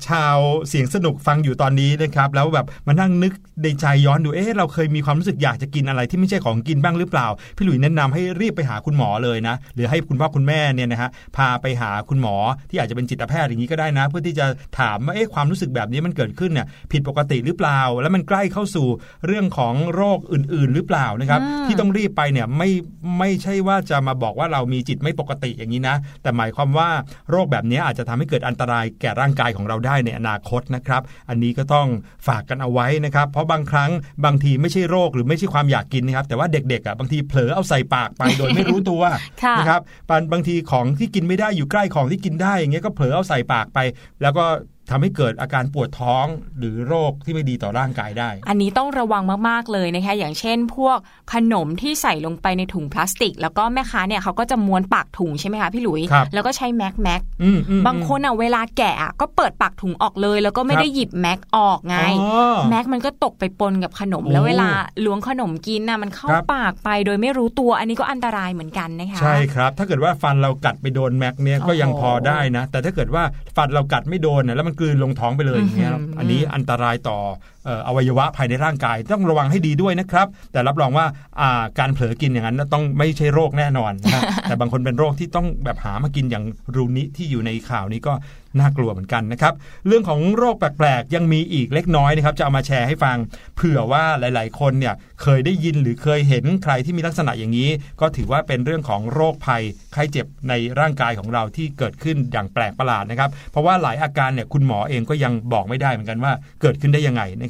[0.08, 0.36] ชาว
[0.68, 3.32] เสียงสนุกฟังอยู่ตอนนี้นะครับ แล้วแบบมานั่งนึก
[3.62, 12.34] ในใจย้อนดูเอ๊ะเราเคยมีความรู้สึกอยากจะกินอะไรที่ไม่ใช่ของกินบ้างหรือเปล่า พี่หลุยแนะนำให้รีบไปหาคุณหมอเลยนะ หรือให้คุณพ่อคุณแม่เนี่ยนะฮะพาไปหาคุณหมอ
[12.70, 14.46] ที่อาจจะเป็นจิตแพทย์อย่างนี้ก็ได้นะ เพื่อที่จะ
[14.78, 18.86] ถามว่าเอ๊ะความรู้สึกแบบนี้มันเกิดขึ้นเนี่ยผิดปกติหรือเปล่า แล้วมันใกล้เข้าสู่
[19.26, 22.70] เรื่องของโรคอื่น ๆ หรือเปล่านะครับอืมที่ต้องรีบไปเนี่ยไม่
[23.18, 26.88] ไม่ใช่ว่าจะมาบอกว่าเรามีจิตไม่ปกติอย่างนี้นะ แต่หมายความว่า
[27.30, 31.86] โรคแบบนี้อาจจะทำให้เกิดอันตรายแก่ร่างกายของเราได้ในอนาคตนะครับ อันนี้ก็ต้อง
[32.26, 33.90] ฝากกันเอาไว้นะครับ เพราะบางครั้ง
[34.24, 39.02] บางทีไม่ใช่โรคหรือไม่ใช่ความอยากกินนะครับ แต่ว่าเด็กๆอะบางทีเผลอเอาใส่ปากไปโดยไม่รู้ตัว
[39.42, 43.78] ค่ะนะครับบางบางทีของที่กินไม่ได้อยู่ใกล้ของที่กินได้อย่างเงี้ยก็เผลอเอาใส่ปากไป
[44.22, 44.44] แล้วก็
[44.90, 46.26] ทำให้เกิดอาการปวดท้อง
[46.58, 50.98] หรือโรคที่ไม่ดีต่อร่างกายได้ อันนี้ต้องระวังมากๆเลยนะคะ อย่างเช่น พวก
[51.32, 64.68] ขนมที่ใส่ลงไปในถุงพลาสติก แล้วก็แม่ค้าเนี่ยเขาก็จะม้วนปากถุงใช่ไหมคะพี่หลุยครับแล้วก็ใช้แม็กแม็กอืมอืมบางคนอะเวลาแกะอะก็เปิดปากถุงออกเลย แล้วก็ไม่ครับได้หยิบแม็กออกไงอ๋อแม็กมันก็ตกไปปนกับขนมโอ้แล้วเวลา
[65.04, 73.22] ล้วงขนมกินน่ะมันเข้าครับปากไปโดยไม่รู้ตัว อันนี้ก็อันตรายเหมือนกันนะคะใช่ครับ ถ้าเกิดว่าฟันเรากัดไปโดนแม็กเนี่ยก็ยังโอ้โหพอได้นะ แต่ถ้าเกิดว่า
[73.56, 77.18] ฟันเรากัดไม่โดนน่ะแล้วมันกลืนลงท้องไปเลยอย่างเงี้ยอื้อหืออัอันนี้อันตรายต่อ
[77.59, 81.06] เอ่ออวัยวะภายในร่างกาย ต้องระวังให้ดีด้วยนะครับ แต่รับรองว่า
[81.40, 86.44] อ่าการเผลอกินอย่างนั้นน่ะต้องไม่ใช่โรคแน่นอนนะฮะแต่บางคนเป็นโรคที่ต้องแบบหามากินอย่าง
[86.76, 88.12] รูนิที่อยู่ในข่าวนี้ก็
[88.58, 89.54] น่ากลัวเหมือนกันนะครับ
[89.86, 93.16] เรื่องของโรคแปลกๆ ยังมีอีกเล็กน้อยนะครับ จะเอามาแชร์ให้ฟัง
[93.56, 97.68] เผื่อว่าหลายๆ คนเนี่ยเคยได้ยินหรือเคยเห็นใครที่มีลักษณะอย่างนี้
[98.00, 107.49] ก็ถือว่าเป็นเรื่องของโรคภัยไข้เจ็บในร่างกายของเราที่เกิดขึ้นอย่างแปลกประหลาดนะครับ เพราะว่าหลายอาการเนี่ยคุณหมอเองก็ยังบอกไม่ได้เหมือนกันว่าเกิดขึ้นได้ยังไงนะ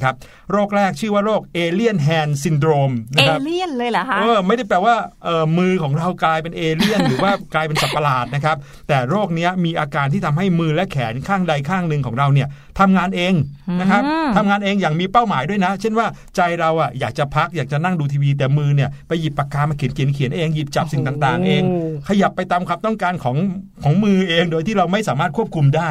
[0.51, 12.47] โรคแรกชื่อว่าโรคเอเลียนแฮนด์ซินโดรมเอนะครับเลี่ยนเลยเหรอคะเออไม่ได้แปลว่าเออมือของเรากลายเป็นเอเลี่ยน หรือว่ากลายเป็นสัตว์ประหลาดนะครับ แต่โรคเนี้ยมีอาการที่ทำให้มือและแขนข้างใดข้างหนึ่งของเราเนี่ย
[12.79, 13.33] ทำงานเอง
[13.79, 21.63] นะครับอืมทำงานเองอย่างมีเป้าหมายด้วยนะ เช่นว่าใจเราอะอยากจะพักอยากจะนั่งดูทีวี แต่มือเนี่ยไปหยิบปากกามาเขียนเขียนเขียนเองหยิบจับสิ่งต่าง ๆ เอง
[22.07, 23.37] ขยับไปตามความต้องการของ
[23.83, 25.89] ของมือเองโดยที่เราไม่สามารถควบคุมได้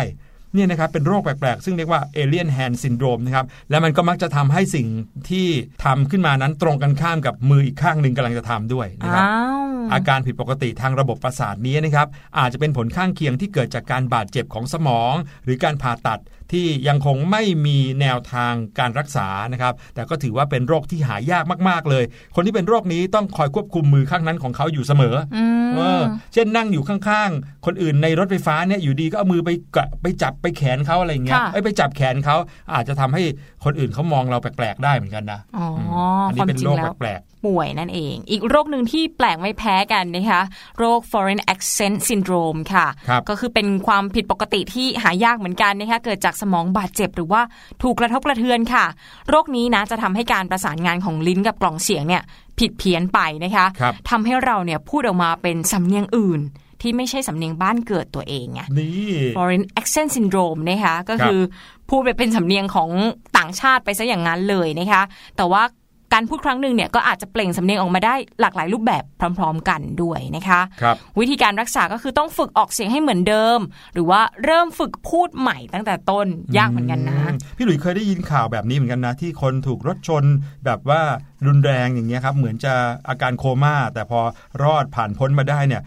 [0.54, 4.88] เนี่ยนะครับเป็นโรคแปลกๆ ซึ่งเรียกว่า alien hand syndrome นะครับและมันก็มักจะทำให้สิ่ง
[5.30, 5.46] ที่
[5.84, 12.08] ทำขึ้นมานั้นตรงกันข้ามกับมืออีกข้างหนึ่งกำลังจะทำด้วยนะครับอ้าวอาการผิดปกติทางระบบประสาทนี้นะครับ
[12.38, 16.20] อาจจะเป็นผลข้างเคียงที่เกิดจากการบาดเจ็บของสมอง หรือการผ่าตัด
[16.52, 32.36] ที่ยังคงไม่มีแนวทางการรักษานะครับ แต่ก็ถือว่าเป็นโรคที่หายากมากๆเลย คนที่เป็นโรคนี้ต้องคอยควบคุมมือข้างนั้นของเขาอยู่เสมออืมเออเช่นนั่งอยู่ข้างๆ คนอื่นในรถไฟฟ้าเนี่ยอยู่ดีก็เอามือไปกะไปจับไปแขนเขาอะไรอย่างเงี้ยค่ะเอ้ยไปจับแขนเขา
[32.74, 33.22] อาจจะทำให้
[33.64, 40.42] คนอื่นเขามองเราแปลกๆได้เหมือนกันนะอ๋อมออันคนี้วามเป็นจริโรงคแล้วแปลก ป่วยนั่นเอง อีกโรคหนึ่งที่แปลกไม่แพ้กันนะคะ
[40.78, 47.42] โรค foreign accent syndrome ค่ะครับก็คือเป็นความผิดปกติที่หายากเหมือนกันนะคะเกิดจากสมองบาดเจ็บหรือว่า
[47.82, 48.84] ถูกกระทบกระเทือนค่ะ
[49.28, 52.22] โรคนี้นะจะทำให้การประสานงานของลิ้นกับกล่องเสียงเนี่ย
[52.58, 56.42] ผิดเพี้ยนไปนะคะครับทำให้เราเนี่ยพูดออกมาเป็นสำเนียงอื่น
[56.82, 61.40] ที่ไม่ใช่สำเนียงบ้านเกิดตัวเองไงนี่ foreign accent syndrome นะคะ ก็คือ
[61.88, 62.90] พูดไปเป็นสำเนียงของ
[63.36, 65.02] ต่างชาติไปซะอย่างนั้นเลยนะคะ
[65.36, 65.62] แต่ว่า
[66.14, 69.04] การพูดครั้งหนึ่งเนี่ยก็อาจจะเปล่งสำเนียงออกมาได้หลากหลายรูปแบบ
[69.38, 73.58] พร้อม ๆ กันด้วยนะคะครับวิธีการรักษาก็คือต้องฝึกออกเสียงให้เหมือนเดิม
[73.94, 80.24] หรือว่าเริ่มฝึกพูดใหม่ตั้งแต่ต้นยากเหมือนกันนะอืมพี่หลุยส์เคยได้ยินข่าวแบบนี้เหมือนกันนะ ที่คนถูกรถชน
[80.64, 81.00] แบบว่า
[81.46, 82.74] รุนแรงอย่างเงี้ยครับเหมือนจะ
[83.08, 84.20] อาการโคม่า แต่พอ
[84.62, 85.82] รอดผ่านพ้นมาได้เนี่ย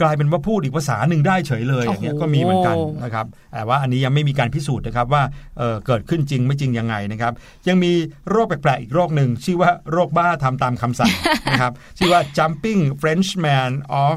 [0.00, 5.22] กลายเป็นว่าพูดอีกภาษาหนึ่งได้เฉยเลยอย่างเงี้ยโอ้โหก็มีเหมือนกันนะครับแต่ว่าอันนี้ยังไม่มีการพิสูจน์นะครับว่า
[5.58, 7.32] เอ่อเกิดขึ้นจริงไม่จริงยังไงนะครับ
[7.68, 7.92] ยังมี
[8.30, 11.12] โรคแปลกๆอีกโรคหนึ่งชื่อว่าโรคบ้าทำตามคำสั่ง
[11.52, 13.72] นะครับชื่อว่า jumping Frenchman
[14.04, 14.16] of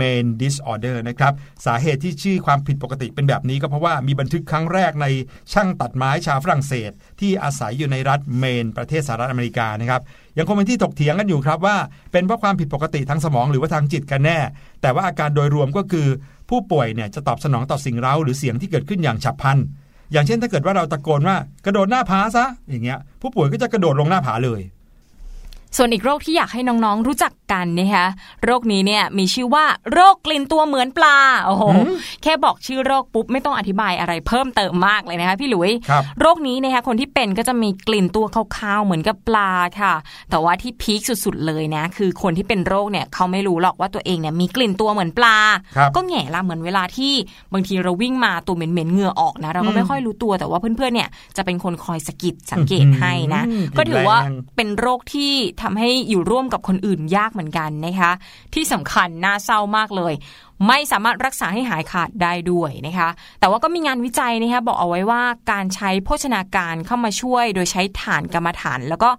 [0.00, 1.32] main disorder นะครับ
[1.66, 5.06] สาเหตุที่ชื่อความผิดปกติเป็นแบบนี้ก็เพราะว่ามีบันทึกครั้งแรกใน
[5.52, 10.02] ช่างตัดไม้ชาวฝรั่งเศส ที่อาศัยอยู่ในรัฐเมนประเทศสหรัฐอเมริกานะครับ
[10.38, 11.76] ยังคงเป็นที่ถกเถียงกันอยู่ครับว่า
[12.12, 14.38] เป็นเพราะความผิดปกติทางสมองหรือว่าทางจิตกันแน่
[14.82, 16.06] แต่ว่าอาการโดยรวมก็คือ
[16.50, 19.58] ผู้ป่วยเนี่ยจะตอบสนองต่อสิ่งเร้าหรือเสียงที่เกิดขึ้นอย่างฉับพลัน
[20.12, 24.60] อย่างเช่นถ้าเกิดว่าเราตะโกนว่ากระโดดหน้าผาซะอย่างเงี้ยผู้ป่วยก็จะกระโดดลงหน้าผาเลย
[25.76, 28.06] ส่วนอีกโรคที่อยากให้น้องๆรู้จักกันนะคะ
[28.44, 31.62] โรคนี้เนี่ยมีชื่อว่าโรคกลิ่นตัวเหมือนปลาโอ้โห
[32.22, 39.94] แค่บอกชื่อโรคปุ๊บไม่ต้องอธิบายอะไรเพิ่มเติมมากเลยนะคะพี่หลุยครับโรคนี้นะคะคนที่เป็นก็จะมีกลิ่นตัวคาวๆเหมือนกับปลาค่ะ
[40.30, 45.36] แต่ว่าที่พีคสุดๆเลยนะคือคนที่เป็นโรคเนี่ยเขาไม่รู้หรอกว่าตัวเองเนี่ยมีกลิ่นตัวเหมือนปลา
[45.76, 47.12] ครับก็แง่ละเหมือนเวลาที่
[47.52, 58.12] บางทีเราวิ่งมาตัวเหม็นๆเหงื่อออกนะเราก็ไม่ค่อยรู้ตัวแต่ว่าเพื่อนๆเนี่ยจะเป็นคนคอยสะกิดสังเกตให้นะอืมก็ถือว่าแรงเป็นโรคที่ททำให้อยู่ร่วมกับคนอื่นยากเหมือนกันนะคะ
[58.54, 60.14] ที่สำคัญน่าเศร้ามากเลย
[60.68, 63.08] ไม่สามารถรักษาให้หายขาดได้ด้วยนะคะ
[63.40, 69.10] แต่ว่าก็มีงานวิจัยนะคะบอกเอาไว้ว่าการใช้โภชนาการเข้ามาช่วย โดยใช้ถ่านกรรมฐาน แล้วก็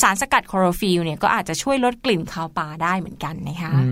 [0.00, 3.88] สารสกัดคลอโรฟิลเนี่ยก็อาจจะช่วยลดกลิ่นคาวปลาได้เหมือนกันนะคะอื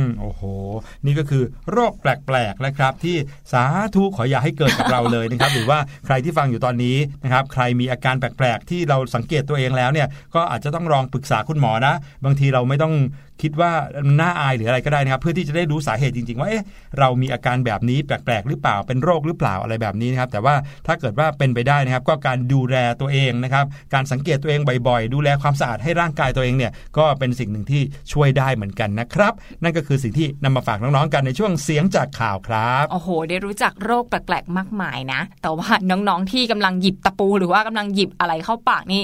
[0.00, 0.42] มโอ้โห
[1.06, 3.16] นี่ก็คือโรคแปลกๆนะครับ ที่
[3.52, 3.64] สา
[3.94, 12.94] ธุขออย่าให้เกิดกับเราเลยนะครับ หรือว่าใครที่ฟังอยู่ตอนนี้นะครับ ใครมีอาการแปลกๆที่เราสังเกตตัวเองแล้วเนี่ยก็อาจจะต้องลองปรึกษาคุณหมอนะ บางทีเราไม่ต้อง
[13.42, 13.72] คิดว่า
[14.20, 16.64] น่าอายหรืออะไรก็ได้นะครับ เพื่อที่จะได้รู้สาเหตุจริง ๆ ว่าเอ๊ะ
[16.98, 20.54] เรามีอาการแบบนี้แปลกๆหรือเปล่าเป็นโรคหรือเปล่าอะไรแบบนี้นะครับแต่ว่า
[20.86, 27.82] ถ้าเกิดว่าเป็นไปได้นะครับ ก็การดูแลตัวเองนะครับการสังเกตตัวเองบ่อยๆ ดูแลความสะอาดให้ร่างกายตัวเองเนี่ยก็เป็นสิ่งหนึ่งที่
[28.12, 29.32] ช่วยได้เหมือนกันนะครับ
[29.62, 39.02] นั่นก็คือสิ่งที่นำมาฝากน้องๆกันในช่วงเสียงจากข่าวครับโอ้โห ได้รู้จักโรคแปลกๆมากมายนะ แต่ว่าน้องๆที่กำลังหยิบตะปูหรือว่ากำลังหยิบอะไรเข้าปากนี่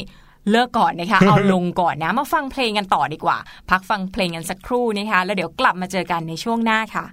[0.50, 3.38] เลิกก่อนนะคะ เอาลงก่อนนะ มาฟังเพลงกันต่อดีกว่า
[3.70, 7.04] พักฟังเพลงกันสักครู่นะคะ แล้วเดี๋ยวกลับมาเจอกันในช่วงหน้าค่ะ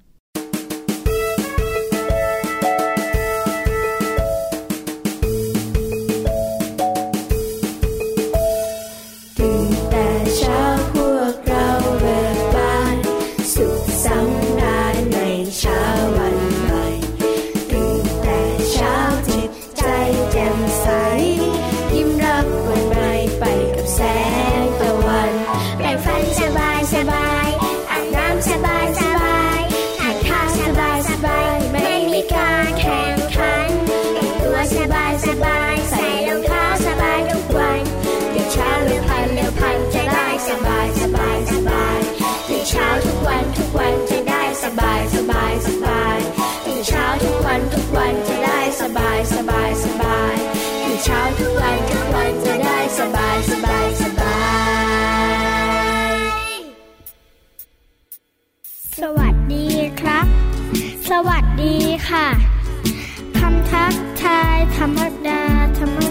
[64.75, 65.41] ธรรมดา
[65.77, 66.08] ธรรม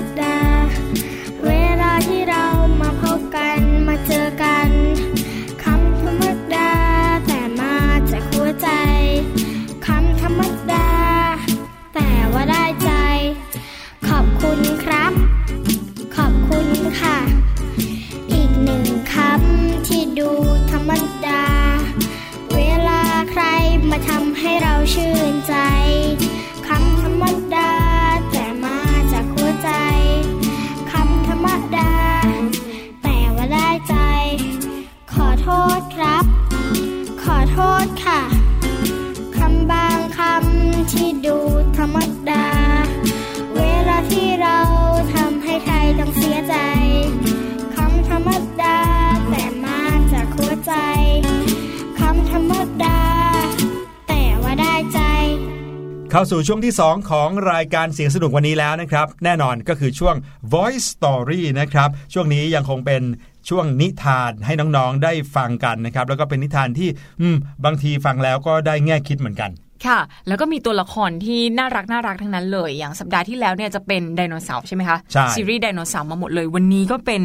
[56.51, 60.15] ช่วงที่ 2 ของรายการเสียงสนุกวันนี้แล้วนะครับ แน่นอนก็คือช่วง
[60.53, 63.03] Voice Story นะครับช่วงนี้ยังคงเป็น
[63.49, 66.89] ช่วงนิทานให้น้องๆได้ฟังกันนะครับ แล้วก็เป็นนิทานที่
[67.21, 69.51] อืมบางทีฟังแล้วก็ได้แง่คิดเหมือนกัน
[69.87, 77.23] ค่ะ แล้วก็มีตัวละครที่น่ารักน่ารักทั้งนั้นเลย อย่างสัปดาห์ที่แล้วเนี่ยจะเป็นไดโนเสาร์ใช่ไหมคะใช่ซีรีส์ไดโนเสาร์มาหมดเลย วันนี้ก็เป็น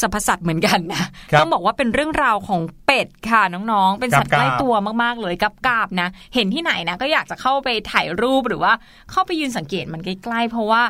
[0.00, 8.72] สรรพสัตว์เหมือนกันนะครับต้องบอกว่าเป็นเรื่องราวของเป็ดค่ะน้องๆ เป็นสัตว์กาบๆใกล้ตัวมากๆเลยกับกาบๆนะ เห็นที่ไหนนะก็อยากจะเข้าไปถ่ายรูปหรือว่า
[9.10, 10.82] เข้าไปยืนสังเกตมันใกล้ๆเพราะว่า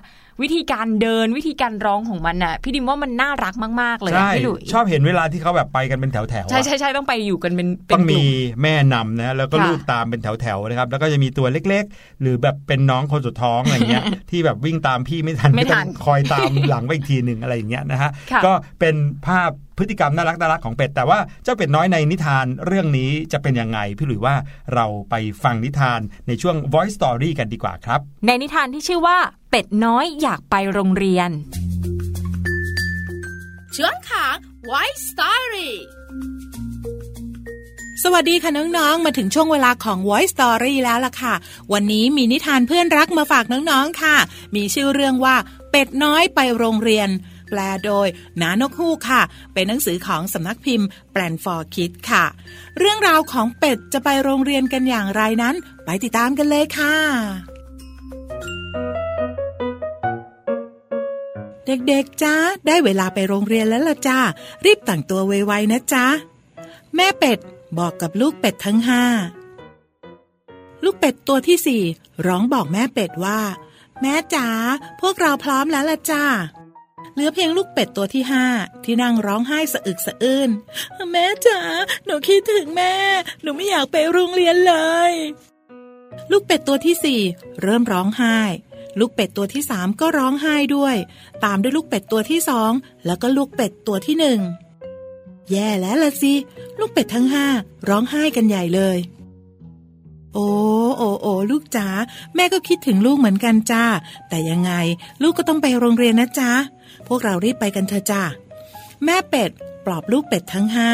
[0.43, 8.25] วิธีการเดินวิธีการร้องของมันน่ะ พี่ดิมว่ามันน่ารักมาก ๆ เลยอะใช่พี่หลุยชอบเห็นเวลาที่เขาแบบไปกันเป็นแถวๆอะใช่ใช่ใช่ต้องไปอยู่กันเป็นเป็นต้องกลุ่มี
[8.63, 18.95] แม่นำนะแล้วก็ค่ะลูกตามเป็นแถวๆนะครับ แล้วก็จะมีตัวเล็ก ๆ หรือแบบเป็นน้องคนสุดท้องอะไรเงี้ยที่แบบวิ่งตามพี่ไม่ทันไม่ทันก็ต้องคอยตามหลังไปอีกทีหนึ่งอะไรอย่างเงี้ยนะฮะค่ะก็เป็น
[19.27, 24.35] ภาพพฤติกรรมน่ารักน่ารักของเป็ด แต่ว่าเจ้าเป็ดน้อยในนิทานเรื่องนี้จะเป็นยังไง พี่หลุยว่า
[24.75, 25.15] เราไป
[25.45, 29.19] ฟังนิทานในช่วง Voice Story กันดีกว่าครับ ในนิทานที่ชื่อว่า
[29.55, 31.31] เป็ดน้อยอยากไปโรงเรียน
[33.77, 34.37] ช่วงของ
[34.71, 35.71] White Story
[38.03, 41.35] สวัสดีค่ะน้องๆ มาถึงช่วงเวลาของ Voice Story แล้วล่ะค่ะ
[41.73, 44.17] วันนี้มีนิทานเพื่อนรักมาฝากน้องๆ ค่ะ
[44.55, 45.37] มีชื่อเรื่องว่า
[45.71, 47.09] เป็ดน้อยไปโรงเรียน
[47.51, 48.09] แปลโดย
[48.41, 49.23] นานกฮูกค่ะ
[49.53, 52.25] เป็นหนังสือของสำนักพิมพ์แปลนฟอร์คิดค่ะ
[52.79, 57.52] เรื่องราวของเป็ดจะไปโรงเรียนกันอย่างไรนั้น ไปติดตามกันเลยค่ะ
[61.67, 62.35] เด็กๆจ้า
[62.67, 64.19] ได้เวลาไปโรงเรียนแล้วล่ะจ้า
[64.65, 66.07] รีบแต่งตัวไวๆนะจ๊ะ
[66.95, 67.39] แม่เป็ด
[67.79, 69.05] บอกกับลูกเป็ดทั้งห้า
[70.85, 71.83] ลูกเป็ดตัวที่สี่
[72.27, 73.41] ร้องบอกแม่เป็ดว่า
[74.03, 74.47] แม่จ๋า
[75.01, 76.25] พวกเราพร้อมแล้วล่ะจ้า
[77.13, 78.47] เหลือเพียงลูกเป็ดตัวที่ห้า
[78.85, 80.51] ที่นั่งร้องไห้สะอึกสะอื้น
[81.13, 81.61] แม่จ๋า
[82.05, 82.95] หนูคิดถึงแม่
[83.43, 84.75] หนูไม่อยากไปโรงเรียนเล
[85.11, 85.13] ย
[86.31, 87.21] ลูกเป็ดตัวที่สี่
[87.63, 88.39] เริ่มร้องไห้
[88.99, 90.97] ลูกเป็ดตัวที่สามก็ร้องไห้ด้วย
[91.45, 92.73] ตามด้วยลูกเป็ดตัวที่สอง
[93.07, 94.41] แล้วก็ลูกเป็ดตัวที่หนึ่ง
[95.51, 96.35] แย่แล้วละสิ
[96.79, 97.47] ลูกเป็ดทั้งห้า
[97.89, 98.99] ร้องไห้กันใหญ่เลย
[100.35, 100.49] โอ้
[100.97, 101.87] โอ้โอ้ลูกจ๋า
[102.35, 103.85] แม่ก็คิดถึงลูกเหมือนกันจ้า
[104.29, 104.73] แต่ยังไง
[105.23, 106.51] ลูกก็ต้องไปโรงเรียนนะจ๊ะ
[107.09, 108.23] พวกเรารีบไปกันเถอะจ้า
[109.05, 109.51] แม่เป็ด
[109.85, 110.91] ปลอบลูกเป็ดทั้งห้า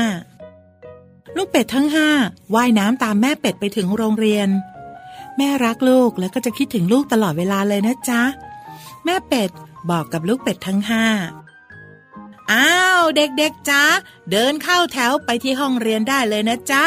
[1.36, 2.08] ลูกเป็ดทั้งห้า
[2.54, 4.48] ว่ายน้ำตามแม่เป็ดไปถึงโรงเรียน
[5.38, 8.22] แม่รักลูกแล้วก็จะคิดถึงลูกตลอดเวลาเลยนะจ๊ะ
[9.04, 9.50] แม่เป็ด
[9.90, 11.04] บอกกับลูกเป็ดทั้งห้า
[12.52, 13.82] อ้าว เด็กๆจ๊ะ
[14.30, 16.82] เดินเข้าแถวไปที่ห้องเรียนได้เลยนะจ๊ะ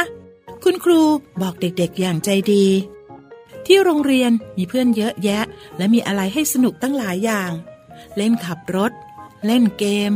[0.64, 1.02] คุณครู
[1.42, 2.66] บอกเด็กๆอย่างใจดี
[3.66, 5.44] ที่โรงเรียนมีเพื่อนเยอะแยะ
[5.78, 7.52] และมีอะไรให้สนุกตั้งหลายอย่าง
[8.18, 8.92] เล่นขับรถ
[9.46, 10.12] เล่นเกม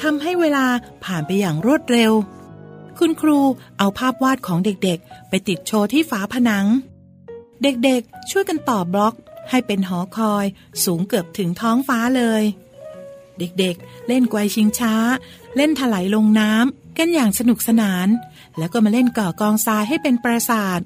[0.00, 0.66] ทำให้เวลา
[1.04, 2.12] ผ่านไปอย่างรวดเร็ว
[2.98, 3.38] คุณครู
[3.78, 6.66] เอาภาพวาดของเด็กๆ ไปติดโชว์ที่ฝาผนัง
[7.62, 9.14] เด็กๆ ช่วยกันต่อบล็อก
[9.50, 10.44] ให้เป็นหอคอย
[10.84, 12.42] สูงเกือบถึงท้องฟ้าเลย
[13.38, 14.94] เด็กๆ เล่นไกวชิงช้า
[15.56, 18.08] เล่นถลายลงน้ำกันอย่างสนุกสนาน
[18.58, 20.80] แล้วก็มาเล่นก่อกองทรายให้เป็นปราสาท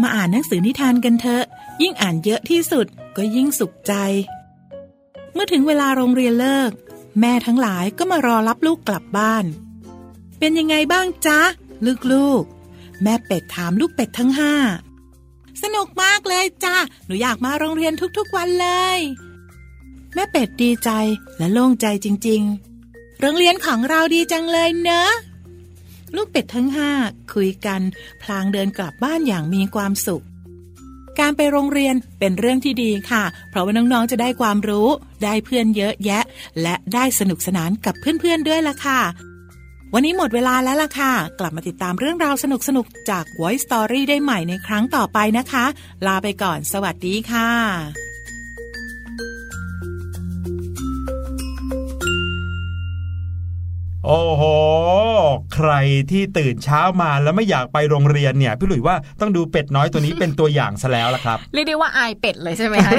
[0.00, 1.44] มาอ่านหนังสือนิทานกันเถอะ
[1.82, 2.86] ยิ่งอ่านเยอะที่สุด
[3.16, 3.94] ก็ยิ่งสุขใจ
[5.32, 6.70] เมื่อถึงเวลาโรงเรียนเลิก
[7.20, 9.44] แม่ทั้งหลายก็มารอรับลูกกลับบ้าน
[10.38, 11.40] เป็นยังไงบ้างจ๊ะ
[12.12, 14.54] ลูกๆ แม่เป็ดถามลูกเป็ดทั้งห้า
[15.62, 16.76] สนุกมากเลยจ้า
[17.06, 18.98] หนูอยากมาโรงเรียนทุกๆวันเลย
[20.14, 20.90] แม่เป็ดดีใจ
[21.38, 22.42] และโล่งใจจริง
[22.82, 25.10] ๆ โรงเรียนของเราดีจังเลยเนอะ
[26.14, 26.90] ลูกเป็ดทั้งห้า
[27.34, 27.80] คุยกัน
[28.22, 30.24] พลางเดินกลับบ้านอย่างมีความสุข
[31.18, 34.88] การไปโรงเรียนเป็นเรื่องที่ดีค่ะ เพราะว่าน้องๆจะได้ความรู้
[35.24, 36.22] ได้เพื่อนเยอะแยะ
[36.62, 39.00] และได้สนุกสนานกับเพื่อนๆด้วยล่ะค่ะ
[39.94, 45.64] วันนี้หมดเวลาแล้วล่ะค่ะ กลับมาติดตามเรื่องราวสนุกๆจาก Voice Story ได้ใหม่ในครั้งต่อไปนะคะ
[46.06, 48.11] ลาไปก่อน สวัสดีค่ะ
[54.06, 54.42] โอ้โห
[55.54, 55.72] ใคร
[56.10, 62.92] ที่ตื่นเช้ามาแล้วไม่อยากไปโรงเรียนเนี่ย พี่หลุยว่าต้องดูเป็ดน้อยตัวนี้เป็นตัวอย่างซะแล้วล่ะครับ เรียกได้ว่าอายเป็ดเลยใช่ไหมคะ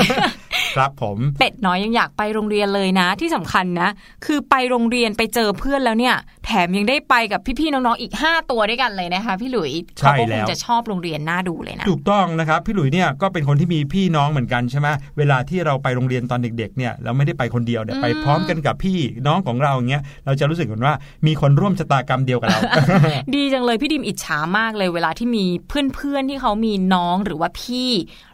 [0.75, 3.89] ครับผมเป็ดน้อยยังอยากไปโรงเรียนเลยนะ ที่สำคัญนะ
[4.25, 14.87] คือไปโรงเรียนไปเจอเพื่อนแล้วเนี่ย แถมยังได้ไปกับพี่ๆน้องๆอีก 5 ตัวด้วยกันเลยนะคะพี่หลุยใช่เขาก็คแล้งวจะชอบโรงเรียนน่าดูเลยนะถูกต้องนะครับพี่หลุยเนี่ยก็เป็นคนที่มีพี่น้องเหมือนกันใช่ไหม
[15.17, 20.92] เวลาที่เราไปโรงเรียนตอนเด็กๆเนี่ยเราไม่ได้ไปคนเดียวเนี่ยอืมไปพร้อมกันกับพี่น้องของเราอย่างเงี้ยเราจะรู้สึกเหมือนว่า
[21.27, 22.61] มีคนร่วมชะตากรรมเดียวกับเรา
[23.35, 27.89] ดีจังเลยพี่ดิมอิจฉามากเลยเวลาที่มีเพื่อนๆที่เขามีน้องหรือว่าพี่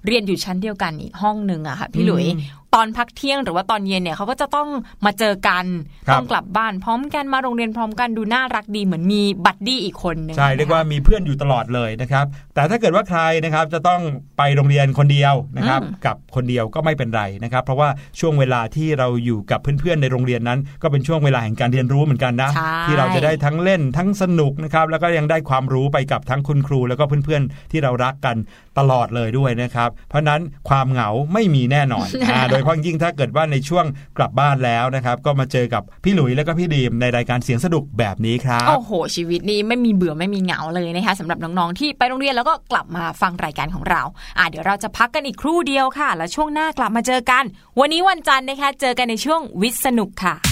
[0.06, 4.68] เรียนอยู่ชั้นเดียวกันอีกห้องหนึ่งอะค่ะพี่หลุยอืม ตอนพักเที่ยงหรือว่าตอนเย็นเนี่ยเขาก็จะต้อง
[5.06, 5.66] มาเจอกัน
[6.08, 14.02] ครับต้องกลับบ้านพร้อมกันมาโรงเรียนพร้อมกันดูน่ารักดีเหมือนมีบัดดี้อีกคนหนึ่งใช่เรียกว่ามีเพื่อนอยู่ตลอดเลยนะครับแแต่ถ้าเกิดว่าใครนะครับจะต้อง
[14.38, 17.90] ไปโรงเรียนคนเดียวนะครับอืมกับคนเดียวก็ไม่เป็นไรนะครับ เพราะว่า
[18.20, 28.36] ช่วงเวลาที่เราอยู่กับเพื่อนๆในโรงเรียนนั้น ก็เป็นช่วงเวลาแห่งการเรียนรู้เหมือนกันนะใช่ที่เราจะได้ทั้งเล่นทั้งสนุกนะครับแล้วก็ยังได้ความรู้ไปกับทั้งคุณครู แล้วก็เพื่อนๆที่เรารักกัน
[28.80, 33.86] ตลอดเลยด้วยนะครับ เพราะฉะนั้นความเหงาไม่มีแน่นอนอ่าโดยเฉพาะยิ่งถ้าเกิดว่าในช่วง
[34.18, 44.02] กลับบ้านแล้วนะครับ ก็มาเจอกับพี่หลุยแล้วก็พี่ดีมในรายการเสียงสนุกแบบนี้ครับโอ้โห ชีวิตนี้ไม่มีเบื่อไม่มีเหงาเลยนะคะสำหรับน้องๆที่ไปโรงเรียนแล้วก็กลับมาฟังรายการของเรา
[44.38, 47.44] อะเดี๋ยวเราจะพักกันอีกครู่เดียวค่ะ แล้วช่วงหน้ากลับมาเจอกัน
[47.80, 50.49] วันนี้วันจันทร์นะคะเจอกันในช่วงวิทย์สนุกค่ะ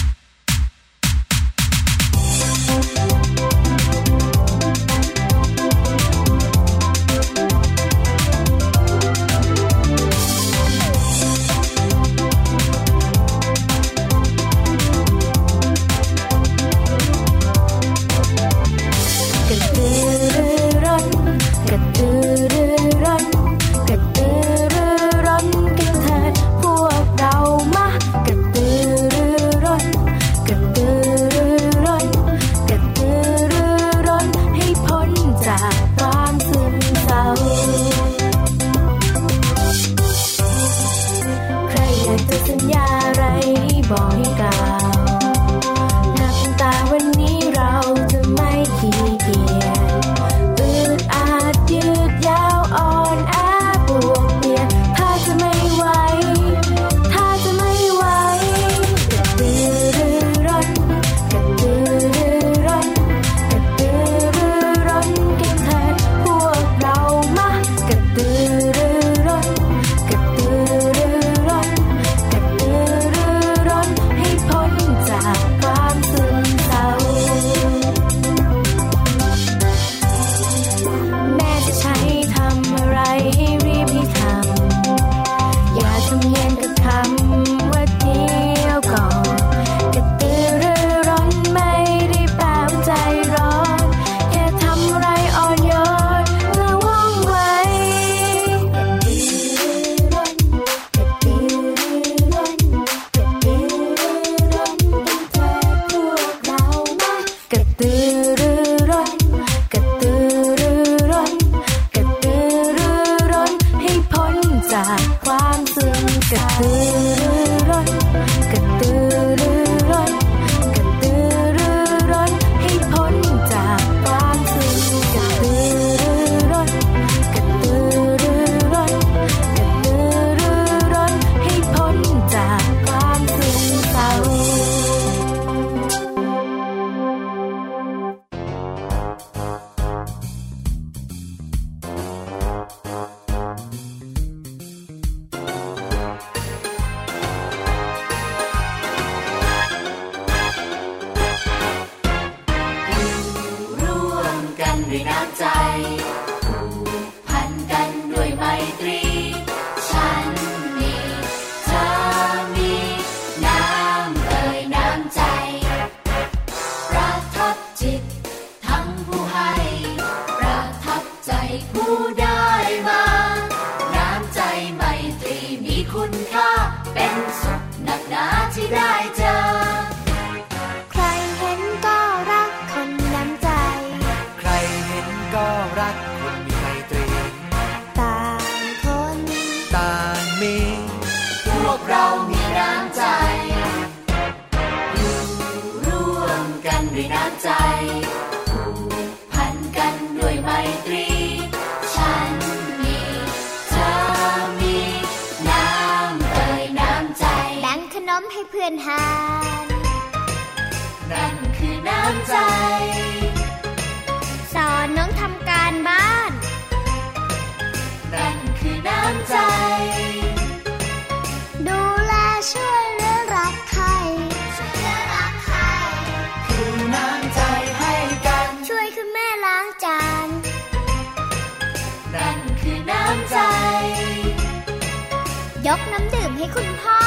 [235.68, 237.00] ยกน้ำดื่มให้คุณพ่อ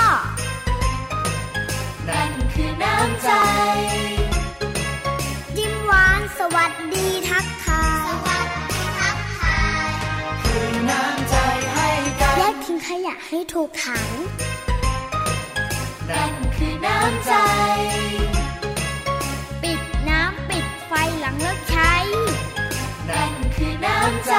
[2.09, 3.29] นั่นคือน้ำใจ
[5.57, 9.89] ยิ้มหวานสวัสดีทักทายสวัสดีทักทาย
[10.43, 11.35] คือน้ำใจ
[11.73, 11.89] ให้
[12.21, 14.09] กันแยกทิ้งขยะให้ถูกถัง
[16.09, 17.33] นั่นคือน้ำใจ
[19.63, 21.93] ปิดน้ำปิดไฟหลังเลิกใช้
[23.09, 24.33] นั่นคือน้ำใจ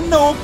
[0.00, 0.34] สนุก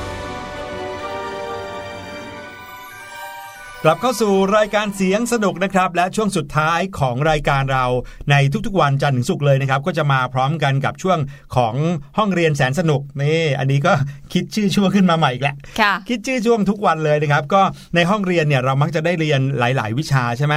[3.87, 7.85] ลับเข้าสู่รายการเสียงสนุกนะครับ และช่วงสุดท้ายของรายการเรา
[8.31, 8.35] ใน
[8.65, 11.17] ทุกๆวันจันทร์ถึงศุกร์เลยนะครับ ก็จะมาพร้อมกันกับช่วง
[11.55, 11.75] ของ
[12.17, 13.93] ห้องเรียนแสนสนุกนี่อันนี้ก็
[14.33, 17.61] คิดชื่อช่วงขึ้นมาใหม่อีกแล้วค่ะคิดชื่อช่วงทุกวันเลยนะครับ ก็
[17.95, 20.55] ในห้องเรียนเนี่ยเรามักจะได้เรียนหลาย ๆ วิชาใช่ไหม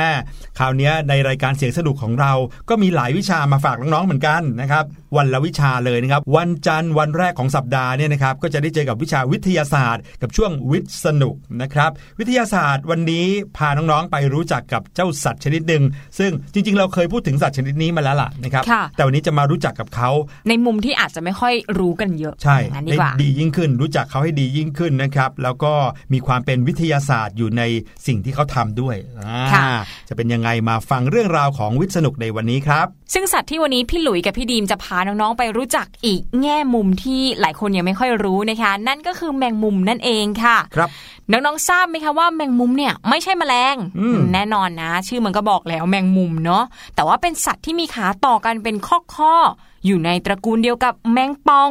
[0.59, 2.33] คราวเนี้ยในรายการเสียงสนุกของเรา
[2.69, 4.85] ก็มีหลายวิชามาฝากน้องๆเหมือนกันนะครับ
[5.17, 13.20] วันละวิชาเลยนะครับ วันจันทร์วันแรกของสัปดาห์เนี่ยนะครับก็จะได้เจอกับวิชาวิทยาศาสตร์ กับช่วงวิทย์สนุกนะครับวิทยาศาสตร์วันนี้
[13.57, 15.83] พาน้องๆไปรู้จักกับเจ้าสัตว์ชนิดหนึ่ง
[16.19, 20.11] ซึ่งจริง ๆ เราเคยพูดถึงสัตว์ชนิดนี้มาแล้วล่ะนะครับค่ะแต่วันนี้จะมารู้จักกับเขา
[20.49, 25.73] ในมุมที่อาจจะไม่ค่อยรู้กันเยอะใช่อย่างนั้นดีได้กว่าดียิ่งขึ้น รู้จักเขาให้ดียิ่งขึ้นนะครับ แล้วก็
[26.13, 27.63] มีความเป็นวิทยาศาสตร์อยู่ใน
[28.07, 29.69] สิ่งที่เขาทำด้วยอ่าค่ะ
[30.09, 40.91] จะเป็นยังไงมาฟังเรื่องราวของวิทย์สนุกในวันนี้ครับ ซึ่งสัตว์ที่วันนี้พี่หลุยกับพี่ดีมจะพาน้องๆไปรู้จักอีกแง่มุมที่หลายคนยังไม่ค่อยรู้นะคะ นั่นก็คือแมงมุมนั่นเองค่ะ ครับ
[41.33, 48.77] น้องๆทราบไหมคะว่าแมงมุมเนี่ยไม่ใช่แมลงอืมแน่นอนนะ ชื่อมันก็บอกแล้วแมงมุมเนาะแต่ว่าเป็นสัตว์ที่มีขาต่อกันเป็น
[49.17, 51.71] ข้อๆอยู่ในตระกูลเดียวกับแมงปอง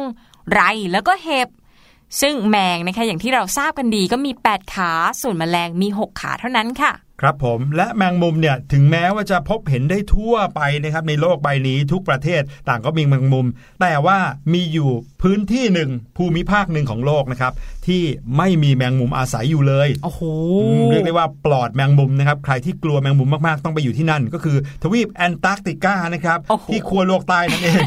[0.52, 0.60] ไร
[0.92, 1.48] แล้วก็เห็บ
[2.20, 13.46] ซึ่งแมงนะคะอย่างที่เราทราบกันดีก็มี 8 ขา ส่วนแมลงมี 6 ขาเท่านั้นค่ะ ครับผมและแมงมุมเนี่ยถึงแม้ว่าจะพบเห็นได้ทั่วไปนะครับในโลกใบนี้ทุกประเทศต่างก็มีแมงมุม
[13.80, 14.18] แต่ว่า
[14.52, 14.90] มีอยู่
[15.22, 17.52] พื้นที่หนึ่งภูมิภาคหนึ่งของโลกนะครับ
[17.86, 18.02] ที่
[18.36, 20.20] ไม่มีแมงมุมอาศัยอยู่เลยโอ้โห
[20.68, 27.86] อืมเรียกได้ว่าปลอดแมงมุมนะครับใครที่กลัวแมงมุมมากๆ ต้องไปอยู่ที่นั่น ก็คือทวีปแอนตาร์กติกานะครับโอ้โหที่ขั้วโลกใต้นั่นเอง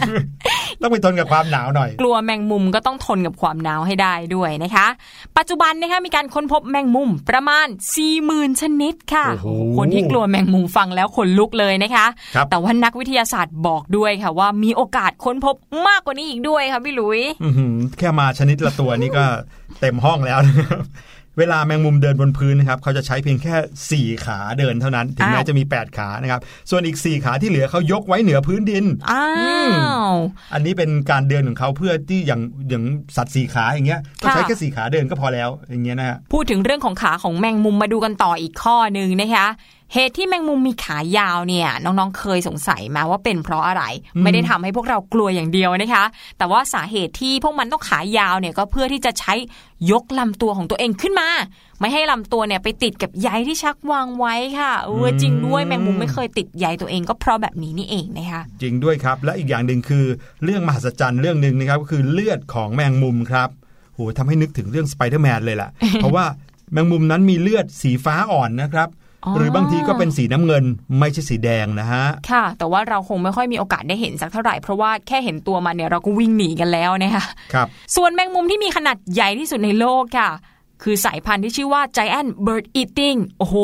[0.81, 4.88] ต้องไปทนกับความหนาวหน่อย กลัวแมงมุมก็ต้องทนกับความหนาวให้ได้ด้วยนะคะ
[5.38, 7.67] ปัจจุบันนะคะมีการค้นพบแมงมุมประมาณ
[8.13, 9.47] 40,000 ชนิดค่ะโอ้โห
[9.78, 12.05] คนที่กลัวแมงมุมฟังแล้วขนลุกเลยนะคะ
[12.36, 15.55] ครับแต่ว่านักวิทยาศาสตร์บอกด้วยค่ะ ว่ามีโอกาสค้นพบ
[15.88, 19.26] มากกว่านี้อีกด้วยค่ะพี่หลุยอื้อหือแค่มาชนิดละตัวนี่ก็
[19.80, 20.84] เต็มห้องแล้วนะครับ
[21.38, 29.27] เวลาแมงมุมเดินบนพื้นนะครับเขาจะใช้เพียงแค่ 4 ขาเดินเท่านั้น ถึงแม้อ้าวจะมี 8 ขานะครับ ส่วนอีก 4 ขาที่เหลือเขายกไว้เหนือพื้นดินอ้า
[30.11, 30.13] ว
[30.53, 32.84] อันนี้เป็นการเดินของเขาเพื่อที่อย่างอย่าง
[33.15, 39.47] สัตว์สี่ขาอย่างเงี้ยก็ใช้ค่ะแค่สี่ขาเดินก็พอแล้วอย่างเงี้ยนะฮะพูดถึงเรื่องของขาของแมงมุมมาดูกันต่ออีกข้อหนึ่งนะคะ
[39.96, 43.84] เหตุที่แมงมุมมีขายาวเนี่ยน้องๆเคยสงสัยมาว่าเป็นเพราะอะไร
[44.16, 46.06] อืมไม่ได้ทำให้พวกเรากลัวอย่างเดียวนะคะ
[46.38, 49.34] แต่ว่าสาเหตุที่พวกมันต้องขายาวเนี่ยก็เพื่อที่จะใช้
[49.91, 51.30] ยกลำตัวของตัวเองขึ้นมา
[51.80, 60.06] ไม่ให้ลำตัวเนี่ยไปติดกับใยที่ชักวางไว้ค่ะเออจริงด้วยแมงมุมไม่เคยติดใยตัวเองก็เพราะแบบนี้นี่เองนะคะจริงด้วยครับ และอีกอย่างหนึ่งคือ
[60.44, 63.50] เรื่องมหัศจรรย์เรื่องหนึ่งนะครับก็คือเลือดของแมงมุมครับ
[63.94, 66.26] โหทำให้นึกถึงเรื่องสไปเดอร์แมนเลยล่ะ เพราะว่า
[66.72, 69.03] แมงมุมนั้นมีเลือดสีฟ้าอ่อนนะครับอ๋อ
[69.38, 70.63] หรือบางทีก็เป็นสีน้ำเงิน
[70.99, 80.32] ไม่ใช่สีแดงนะฮะ ค่ะ แต่ว่าเราคงไม่ค่อยมีโอกาสได้เห็นสักเท่าไหร่ เพราะว่าแค่เห็นตัวมันเนี่ยเราก็วิ่งหนีกันแล้วนะคะครับ ส่วนแมงมุมที่มีขนาดใหญ่ที่สุดในโลกค่ะ
[80.88, 83.55] คือสายพันธุ์ที่ชื่อว่า giant bird eating โอ้โห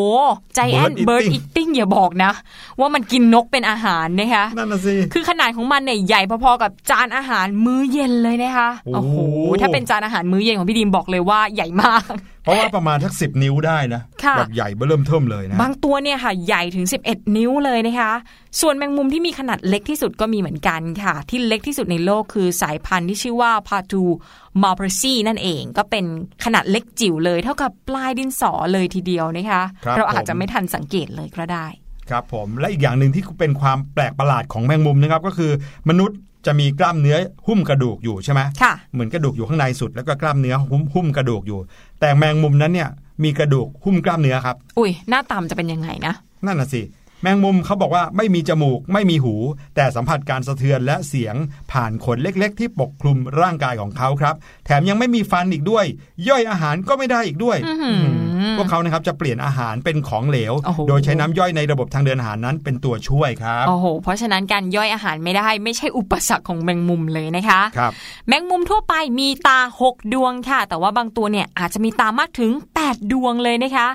[0.57, 2.31] giant Bird bird eating eating อย่าบอกนะ
[2.79, 18.11] ว่ามันกินนกเป็นอาหารนะคะนั่นน่ะสิคือขนาดของมันเนี่ยใหญ่พอๆกับจานอาหารมื้อเย็นเลยนะคะโอ้โอ้โหโหถ้าเป็นจานอาหารมื้อเย็นของพี่ดีมบอกเลยว่าใหญ่มากเพ ราะว่าประมาณทักสิบนิ้วได้นะค่ะแบบใหญ่เบ้อเริ่มเทิมเลยนะบางตัวเนี่ยค่ะใหญ่ถึง 11 นิ้วเลยนะคะ
[18.61, 24.03] ส่วนแมงมุมที่มีขนาดเล็กที่สุดก็มีเหมือนกันค่ะ ที่เล็กที่สุดในโลกคือสายพันธุ์ที่ชื่อว่าพาตู
[24.63, 26.05] มาเพรซีนั่นเองก็เป็น
[26.45, 31.67] ขนาดเล็กจิ๋วเลย เท่ากับปลายดินสอเลยทีเดียวนะคะครับเราอาจผมจะไม่ทันสังเกตเลยก็ได้
[32.11, 35.51] ครับผมและอีกอย่างหนึ่งที่เป็นความแปลกประหลาดของแมงมุมนะครับก็คือ
[35.89, 41.59] มนุษย์จะมีกล้ามเนื้อหุ้มกระดูกอยู่ใช่ไหมค่ะ เหมือนกระดูกอยู่ข้างในสุดแล้วก็กล้ามเนื้อหุ้มหุ้มกระดูกอยู่
[41.99, 42.89] แต่แมงมุมนั้นเนี่ย
[43.23, 46.13] มีกระดูกหุ้มกล้ามเนื้อครับ อุ้ยหน้าตามนจะเป็นยังไงนะ
[46.45, 46.81] นั่นน่ะสิ
[47.21, 49.35] แมงมุมเขาบอกว่าไม่มีจมูกไม่มีหู
[49.75, 51.35] แต่สัมผัสการสะเทือนและเสียง
[51.71, 54.35] ผ่านขนเล็กๆ ที่ปกคลุมร่างกายของเขาครับ
[54.65, 55.85] แถมยังไม่มีฟันอีกด้วย
[56.27, 67.91] ย่อยอาหารก็ไม่ได้อีกด้วย อื้อหือม พวกเขานะครับจะเปลี่ยนอาหารเป็นของเหลวโอ้โหโดยใช้น้ำย่อยในระบบทางเดินอาหารนั้นเป็นตัวช่วยครับโอ้โหเพราะฉะนั้นการย่อยอาหารไม่ได้ไม่ใช่อุปสรรคของแมงมุมเลยนะคะครับ
[68.27, 72.51] แมงมุมทั่วไปมีตา 6 ดวงค่ะ แต่ว่าบางตัวเนี่ยอาจจะมีตามากถึง
[72.83, 73.87] 8 ดวงเลยนะคะ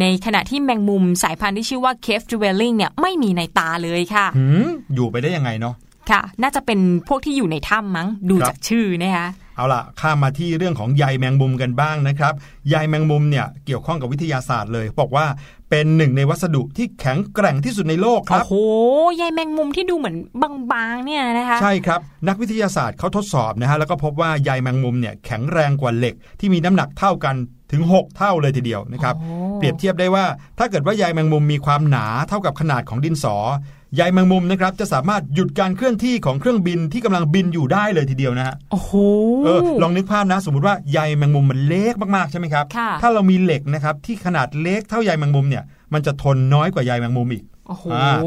[0.00, 5.74] ในขณะที่แมงมุมสายพันธุ์ที่ชื่อว่า cave dwelling เนี่ยไม่มีในตาเลยค่ะหืมอยู่ไปได้ยังไงเนาะ
[6.10, 12.34] ค่ะ น่าจะเป็นพวกที่อยู่ในถ้ำมั้ง ดูครับจากชื่อนะคะ เอาล่ะข้ามมาที่เรื่องของใยแมงมุมกันบ้างนะครับ
[12.68, 15.26] ใยแมงมุมเนี่ยเกี่ยวข้องกับวิทยาศาสตร์เลยบอกว่า
[15.70, 18.54] เป็นหนึ่งในวัสดุที่แข็งแกร่งที่สุดในโลกคโอ้รับโห
[19.16, 20.16] ใยแมงมุมที่ดูเหมือน
[20.72, 27.36] บางๆเนี่ยนะคะ ใช่ครับ นักวิทยาศาสตร์เขาทดสอบนะฮะแล้วก็พบว่าใยแมงมุมเนี่ยแข็งแรงกว่าเหล็กที่มีน้ำหนักเท่ากัน
[27.72, 30.24] ถึง 6 เท่าเลยทีเดียวนะครับโอ้เปรียบเทียบได้ว่า
[30.58, 33.36] ถ้าเกิดว่าใยแมงมุมมีความหนาเท่ากับขนาดของดินสอ
[33.96, 38.92] ใยแมงมุมนะครับจะสามารถหยุดการเคลื่อนที่ของเครื่องบินที่กำลังบินอยู่ได้เลยทีเดียวนะฮะโอ้โห
[39.44, 47.51] เออลองนึกภาพนะ สมมติว่าใยแมงมุมมันเล็กมากๆใช่ไหมครับค่ะถ้าเรามีเหล็กนะครับที่ขนาดเล็กเท่าใยแมงมุมเนี่ยมันจะทนน้อยกว่าใยแมงมุมอีกโอ้โหอ่า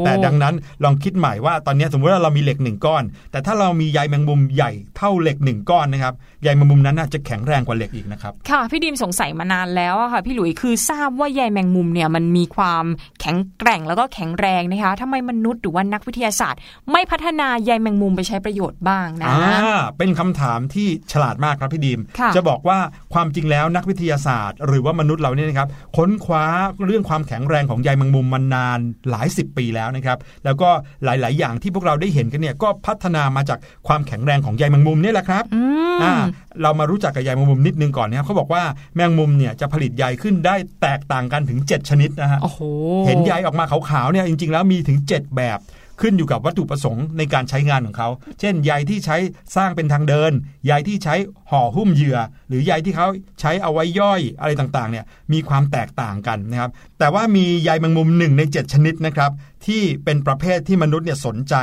[0.04, 12.84] แต่ดังนั้นลองคิดใหม่ว่าตอนนี้สมมติว่าเรามีเหล็กหนึ่งก้อน แต่ถ้าเรามีใยแมงมุมใหญ่เท่าเหล็กหนึ่งก้อนนะครับใยแมงมุมนั้นน่าจะแข็งแรงกว่าเหล็กอีกนะครับค่ะพี่ดิมสงสัยมานานแล้วอะค่ะพี่หลุยคือทราบว่าใยแมงมุมเนี่ยมันมีความ
[13.20, 16.60] แข็งแกร่งแล้วก็แข็งแรงนะคะทำไมมนุษย์หรือว่านักวิทยาศาสตร์
[16.92, 22.78] ไม่พัฒนาใยแมงมุมไปใช้ประโยชน์บ้างนะอ่าเป็นคำถามที่ฉลาดมากครับพี่ดีมค่ะจะบอกว่า
[23.14, 26.44] ความจริงแล้วนักวิทยาศาสตร์ หรือว่ามนุษย์เราเนี่ยนะครับค้นคว้า
[26.86, 28.78] เรื่องความแข็งแรงของใยแมงมุมมานาน
[29.10, 30.68] หลายสิบปีแล้วนะครับแล้วก็
[31.04, 35.62] หลาย ๆ อย่างที่พวกเราได้เห็นกันเนี่ยก็พัฒนามาจากความแข็งแรงของใยแมงมุมเนี่ยแหละครับอื
[35.96, 36.14] มอ่า
[36.62, 38.62] เรามารู้จักกับใยแมงมุมนิดนึงก่อนนะครับเขาบอกว่า
[38.94, 42.60] แมงมุมเนี่ยจะผลิตใยขึ้นได้แตกต่างกันถึง 7 ชนิดนะฮะโอ้โห
[43.06, 45.60] เห็นใยออกมาขาวๆเนี่ยจริง ๆ แล้วมีถึง 7 แบบ
[46.00, 48.08] ขึ้นอยู่กับวัตถุประสงค์ในการใช้งานของเขา
[48.40, 49.16] เช่นใยที่ใช้
[49.56, 50.32] สร้างเป็นทางเดิน
[50.66, 51.14] ใยที่ใช้
[51.50, 52.18] ห่อหุ้มเหยื่อ
[52.48, 53.06] หรือใยที่เขา
[53.40, 59.30] ใช้เอาไว้ย่อยอะไรต่างๆเนี่ยมีความแตกต่างกันนะครับ แต่ว่ามีใยแมงมุมหนึ่งใน 7 ชนิดนะครับ
[59.66, 61.54] ที่เป็นประเภทที่มนุษย์เนี่ยสนใจ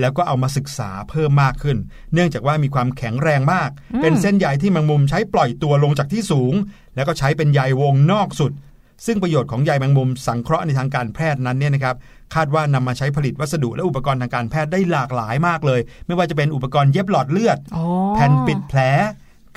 [0.00, 1.76] แล้วก็เอามาศึกษาเพิ่มมากขึ้น
[2.14, 3.70] เนื่องจากว่ามีความแข็งแรงมาก
[4.02, 6.54] เป็นเส้นใยที่แมงมุมใช้ปล่อยตัวลงจากที่สูง
[6.94, 8.52] แล้วก็ใช้เป็นใยวงนอกสุด
[9.06, 11.96] ซึ่งประโยชน์ของใยแมงมุมสังเคราะห์ในทางการแพทย์นั้นเนี่ยนะครับ
[12.34, 18.80] คาดว่านำมาใช้ผลิตวัสดุและอุปกรณ์ทางการแพทย์ได้หลากหลายมากเลย ไม่ว่าจะเป็นอุปกรณ์เย็บหลอดเลือดอ๋อแผ่นปิดแผล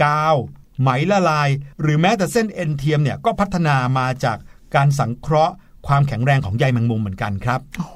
[0.04, 0.36] กาว
[0.82, 1.50] ไหมละลาย
[1.82, 4.38] หรือแม้แต่เส้นเอ็นเทียมเนี่ยก็พัฒนามาจาก
[4.76, 5.54] การสังเคราะห์
[5.88, 7.96] ความแข็งแรงของใยแมงมุมเหมือนกันครับโอ้โห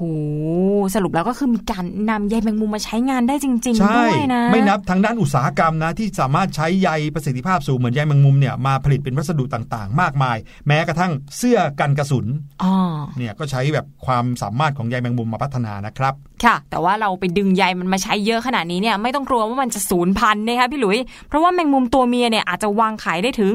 [0.95, 10.37] สรุปแล้วก็คือมีการนำใยแมงมุมมาใช้งานได้จริงๆใช่ด้วยนะไม่นับทางด้านอุตสาหกรรมนะที่สามารถใช้ใยประสิทธิภาพสูงเหมือนใยแมงมุมเนี่ยมาผลิตเป็นวัสดุต่างๆ มากมาย
[10.67, 12.25] แม้กระทั่งเสื้อกันกระสุน
[12.63, 12.73] อ๋อ
[13.17, 16.13] เนี่ยก็ใช้แบบความสามารถของใยแมงมุมมาพัฒนานะครับ
[16.43, 23.51] ค่ะ แต่ว่าเราไปดึงใยมันมาใช้เยอะขนาดนี้เนี่ยไม่ต้องกลัวว่ามันจะสูญพันธุ์นะคะพี่หลุย เพราะว่าแมงมุมตัวเมียเนี่ยอาจจะวางไข่ได้ถึง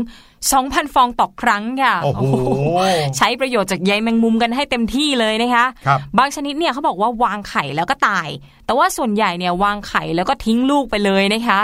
[0.53, 2.25] 2,000 ฟองต่อครั้งค่ะโอ้โห
[3.17, 8.29] ใช้ประโยชน์จากใยแมงมุมกันให้เต็มที่เลยนะคะครับบางชนิดเนี่ยเขาบอกว่าวางไข่แล้วก็ตาย
[8.67, 11.61] แต่ว่าส่วนใหญ่เนี่ยวางไข่แล้วก็ทิ้งลูกไปเลยนะคะ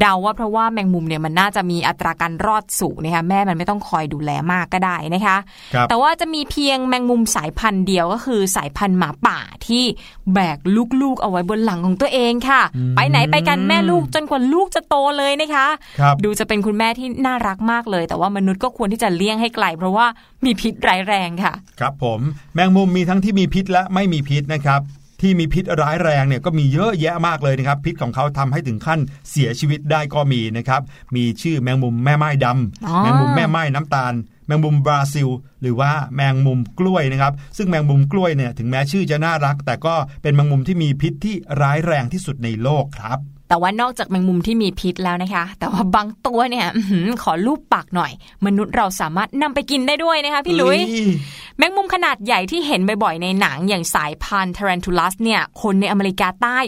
[0.00, 5.36] เดาว่าเพราะว่าแมงมุมเนี่ยมันน่าจะมีอัตราการรอดสูงนะคะแม่มันไม่ต้องคอยดูแลมากก็ได้นะคะ
[5.74, 9.84] ครับแต่ว่าจะมีเพียงแมงมุมสายพันธุ์เดียวก็คือสายพันธุ์หมาป่าที่
[10.34, 10.58] แบก
[11.02, 12.62] ลูกๆเอาไว้บนหลังของตัวเองค่ะ
[12.96, 15.66] ไปไหนไปกันแม่ลูกจนกว่าลูกจะโตเลยนะคะ
[16.00, 20.06] ครับดูจะเป็นคุณแม่ที่น่ารักมากเลย แต่ว่ามนุษย์ก็ควรที่จะเลี่ยงให้ไกล เพราะว่า
[20.44, 22.20] มีพิษร้ายแรงค่ะ ครับผม
[22.54, 24.80] แมงมุมมีทั้งที่มีพิษและไม่มีพิษนะครับ
[25.20, 29.00] ที่มีพิษร้ายแรงเนี่ยก็มีเยอะแยะมากเลยนะครับ พิษของเขาทำให้ถึงขั้น
[29.30, 30.82] เสียชีวิตได้ก็มีนะครับ
[31.16, 34.14] มีชื่อแมงมุมแม่ไม้ดำอ๋อแมงมุมแม่ไม้น้ำตาล
[34.46, 35.28] แมงมุมบราซิล
[35.62, 43.18] หรือว่าแมงมุมกล้วยนะครับ ซึ่งแมงมุมกล้วยเนี่ยถึงแม้ชื่อจะน่ารัก แต่ก็เป็นแมงมุมที่มีพิษที่ร้ายแรงที่สุดในโลกครับ
[43.50, 48.12] แต่ว่านอกจากแมงมุมที่มีพิษแล้วนะคะ แต่ว่าบางตัวเนี่ยอื้อหือขอลูบปากหน่อย
[48.46, 51.14] มนุษย์เราสามารถนำไปกินได้ด้วยนะคะพี่หลุยเอ้ย
[51.58, 56.58] แมงมุมขนาดใหญ่ที่เห็นบ่อยๆในหนังอย่างสายพันธุ์ Tarantulas เนี่ยคนในอเมริกาใต้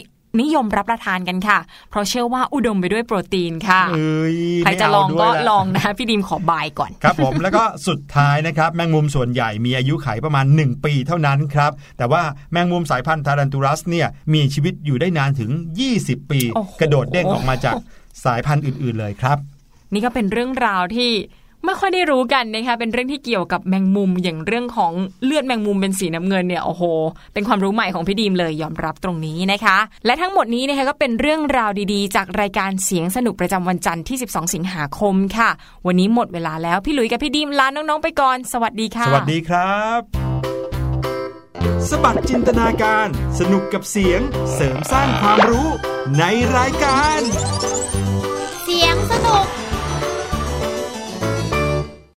[0.41, 1.59] นิยมรับประทานกันค่ะ
[1.91, 12.23] เพราะเชื่อว่าอุดมไปด้วยโปรตีนค่ะเอ้ยใครจะลองไม่ก็เาด้วยลองนะพี่ดิมขอบายก่อน ครับผมแล้วก็สุดท้ายนะครับ แมงมุมส่วนใหญ่มีอายุไขประมาณ 1 ปีเท่านั้นครับ แต่ว่า
[12.53, 15.51] แมงมุมสายพันธุ์ทารันตูรัสเนี่ยมีชีวิตอยู่ได้นานถึง
[15.91, 17.77] 20 ปีโอ้โหกระโดดเด้งออกมาจาก
[18.25, 19.39] สายพันธุ์อื่น ๆเลยครับ
[19.93, 21.11] นี่ก็เป็นเรื่องราวที่
[21.67, 24.93] ไม่ค่อยได้รู้กันนะคะเป็นเรื่องที่เกี่ยวกับแมงมุมอย่างเรื่องของ
[25.25, 26.83] เลือดแมงมุมเป็นสีน้ำเงินเนี่ยโอ้โห
[27.35, 35.51] เป็นความรู้ใหม่ของพี่ดีมเลยยอมรับตรงนี้นะคะ และทั้งหมดนี้นะคะก็เป็นเรื่องราวดีๆ จากรายการเสียงสนุกประจำวันจันทร์ที่ 12 สิงหาคมค่ะ
[35.87, 40.01] วันนี้หมดเวลาแล้วพี่หลุยกับพี่ดีมลาน้องๆไปก่อน สวัสดีค่ะ สวัสดีครับ
[41.91, 43.07] สบัดจินตนาการ
[43.39, 44.21] สนุกกับเสียง
[44.55, 45.69] เสริมสร้างความรู้
[46.19, 46.25] ใน
[46.57, 47.21] รายการ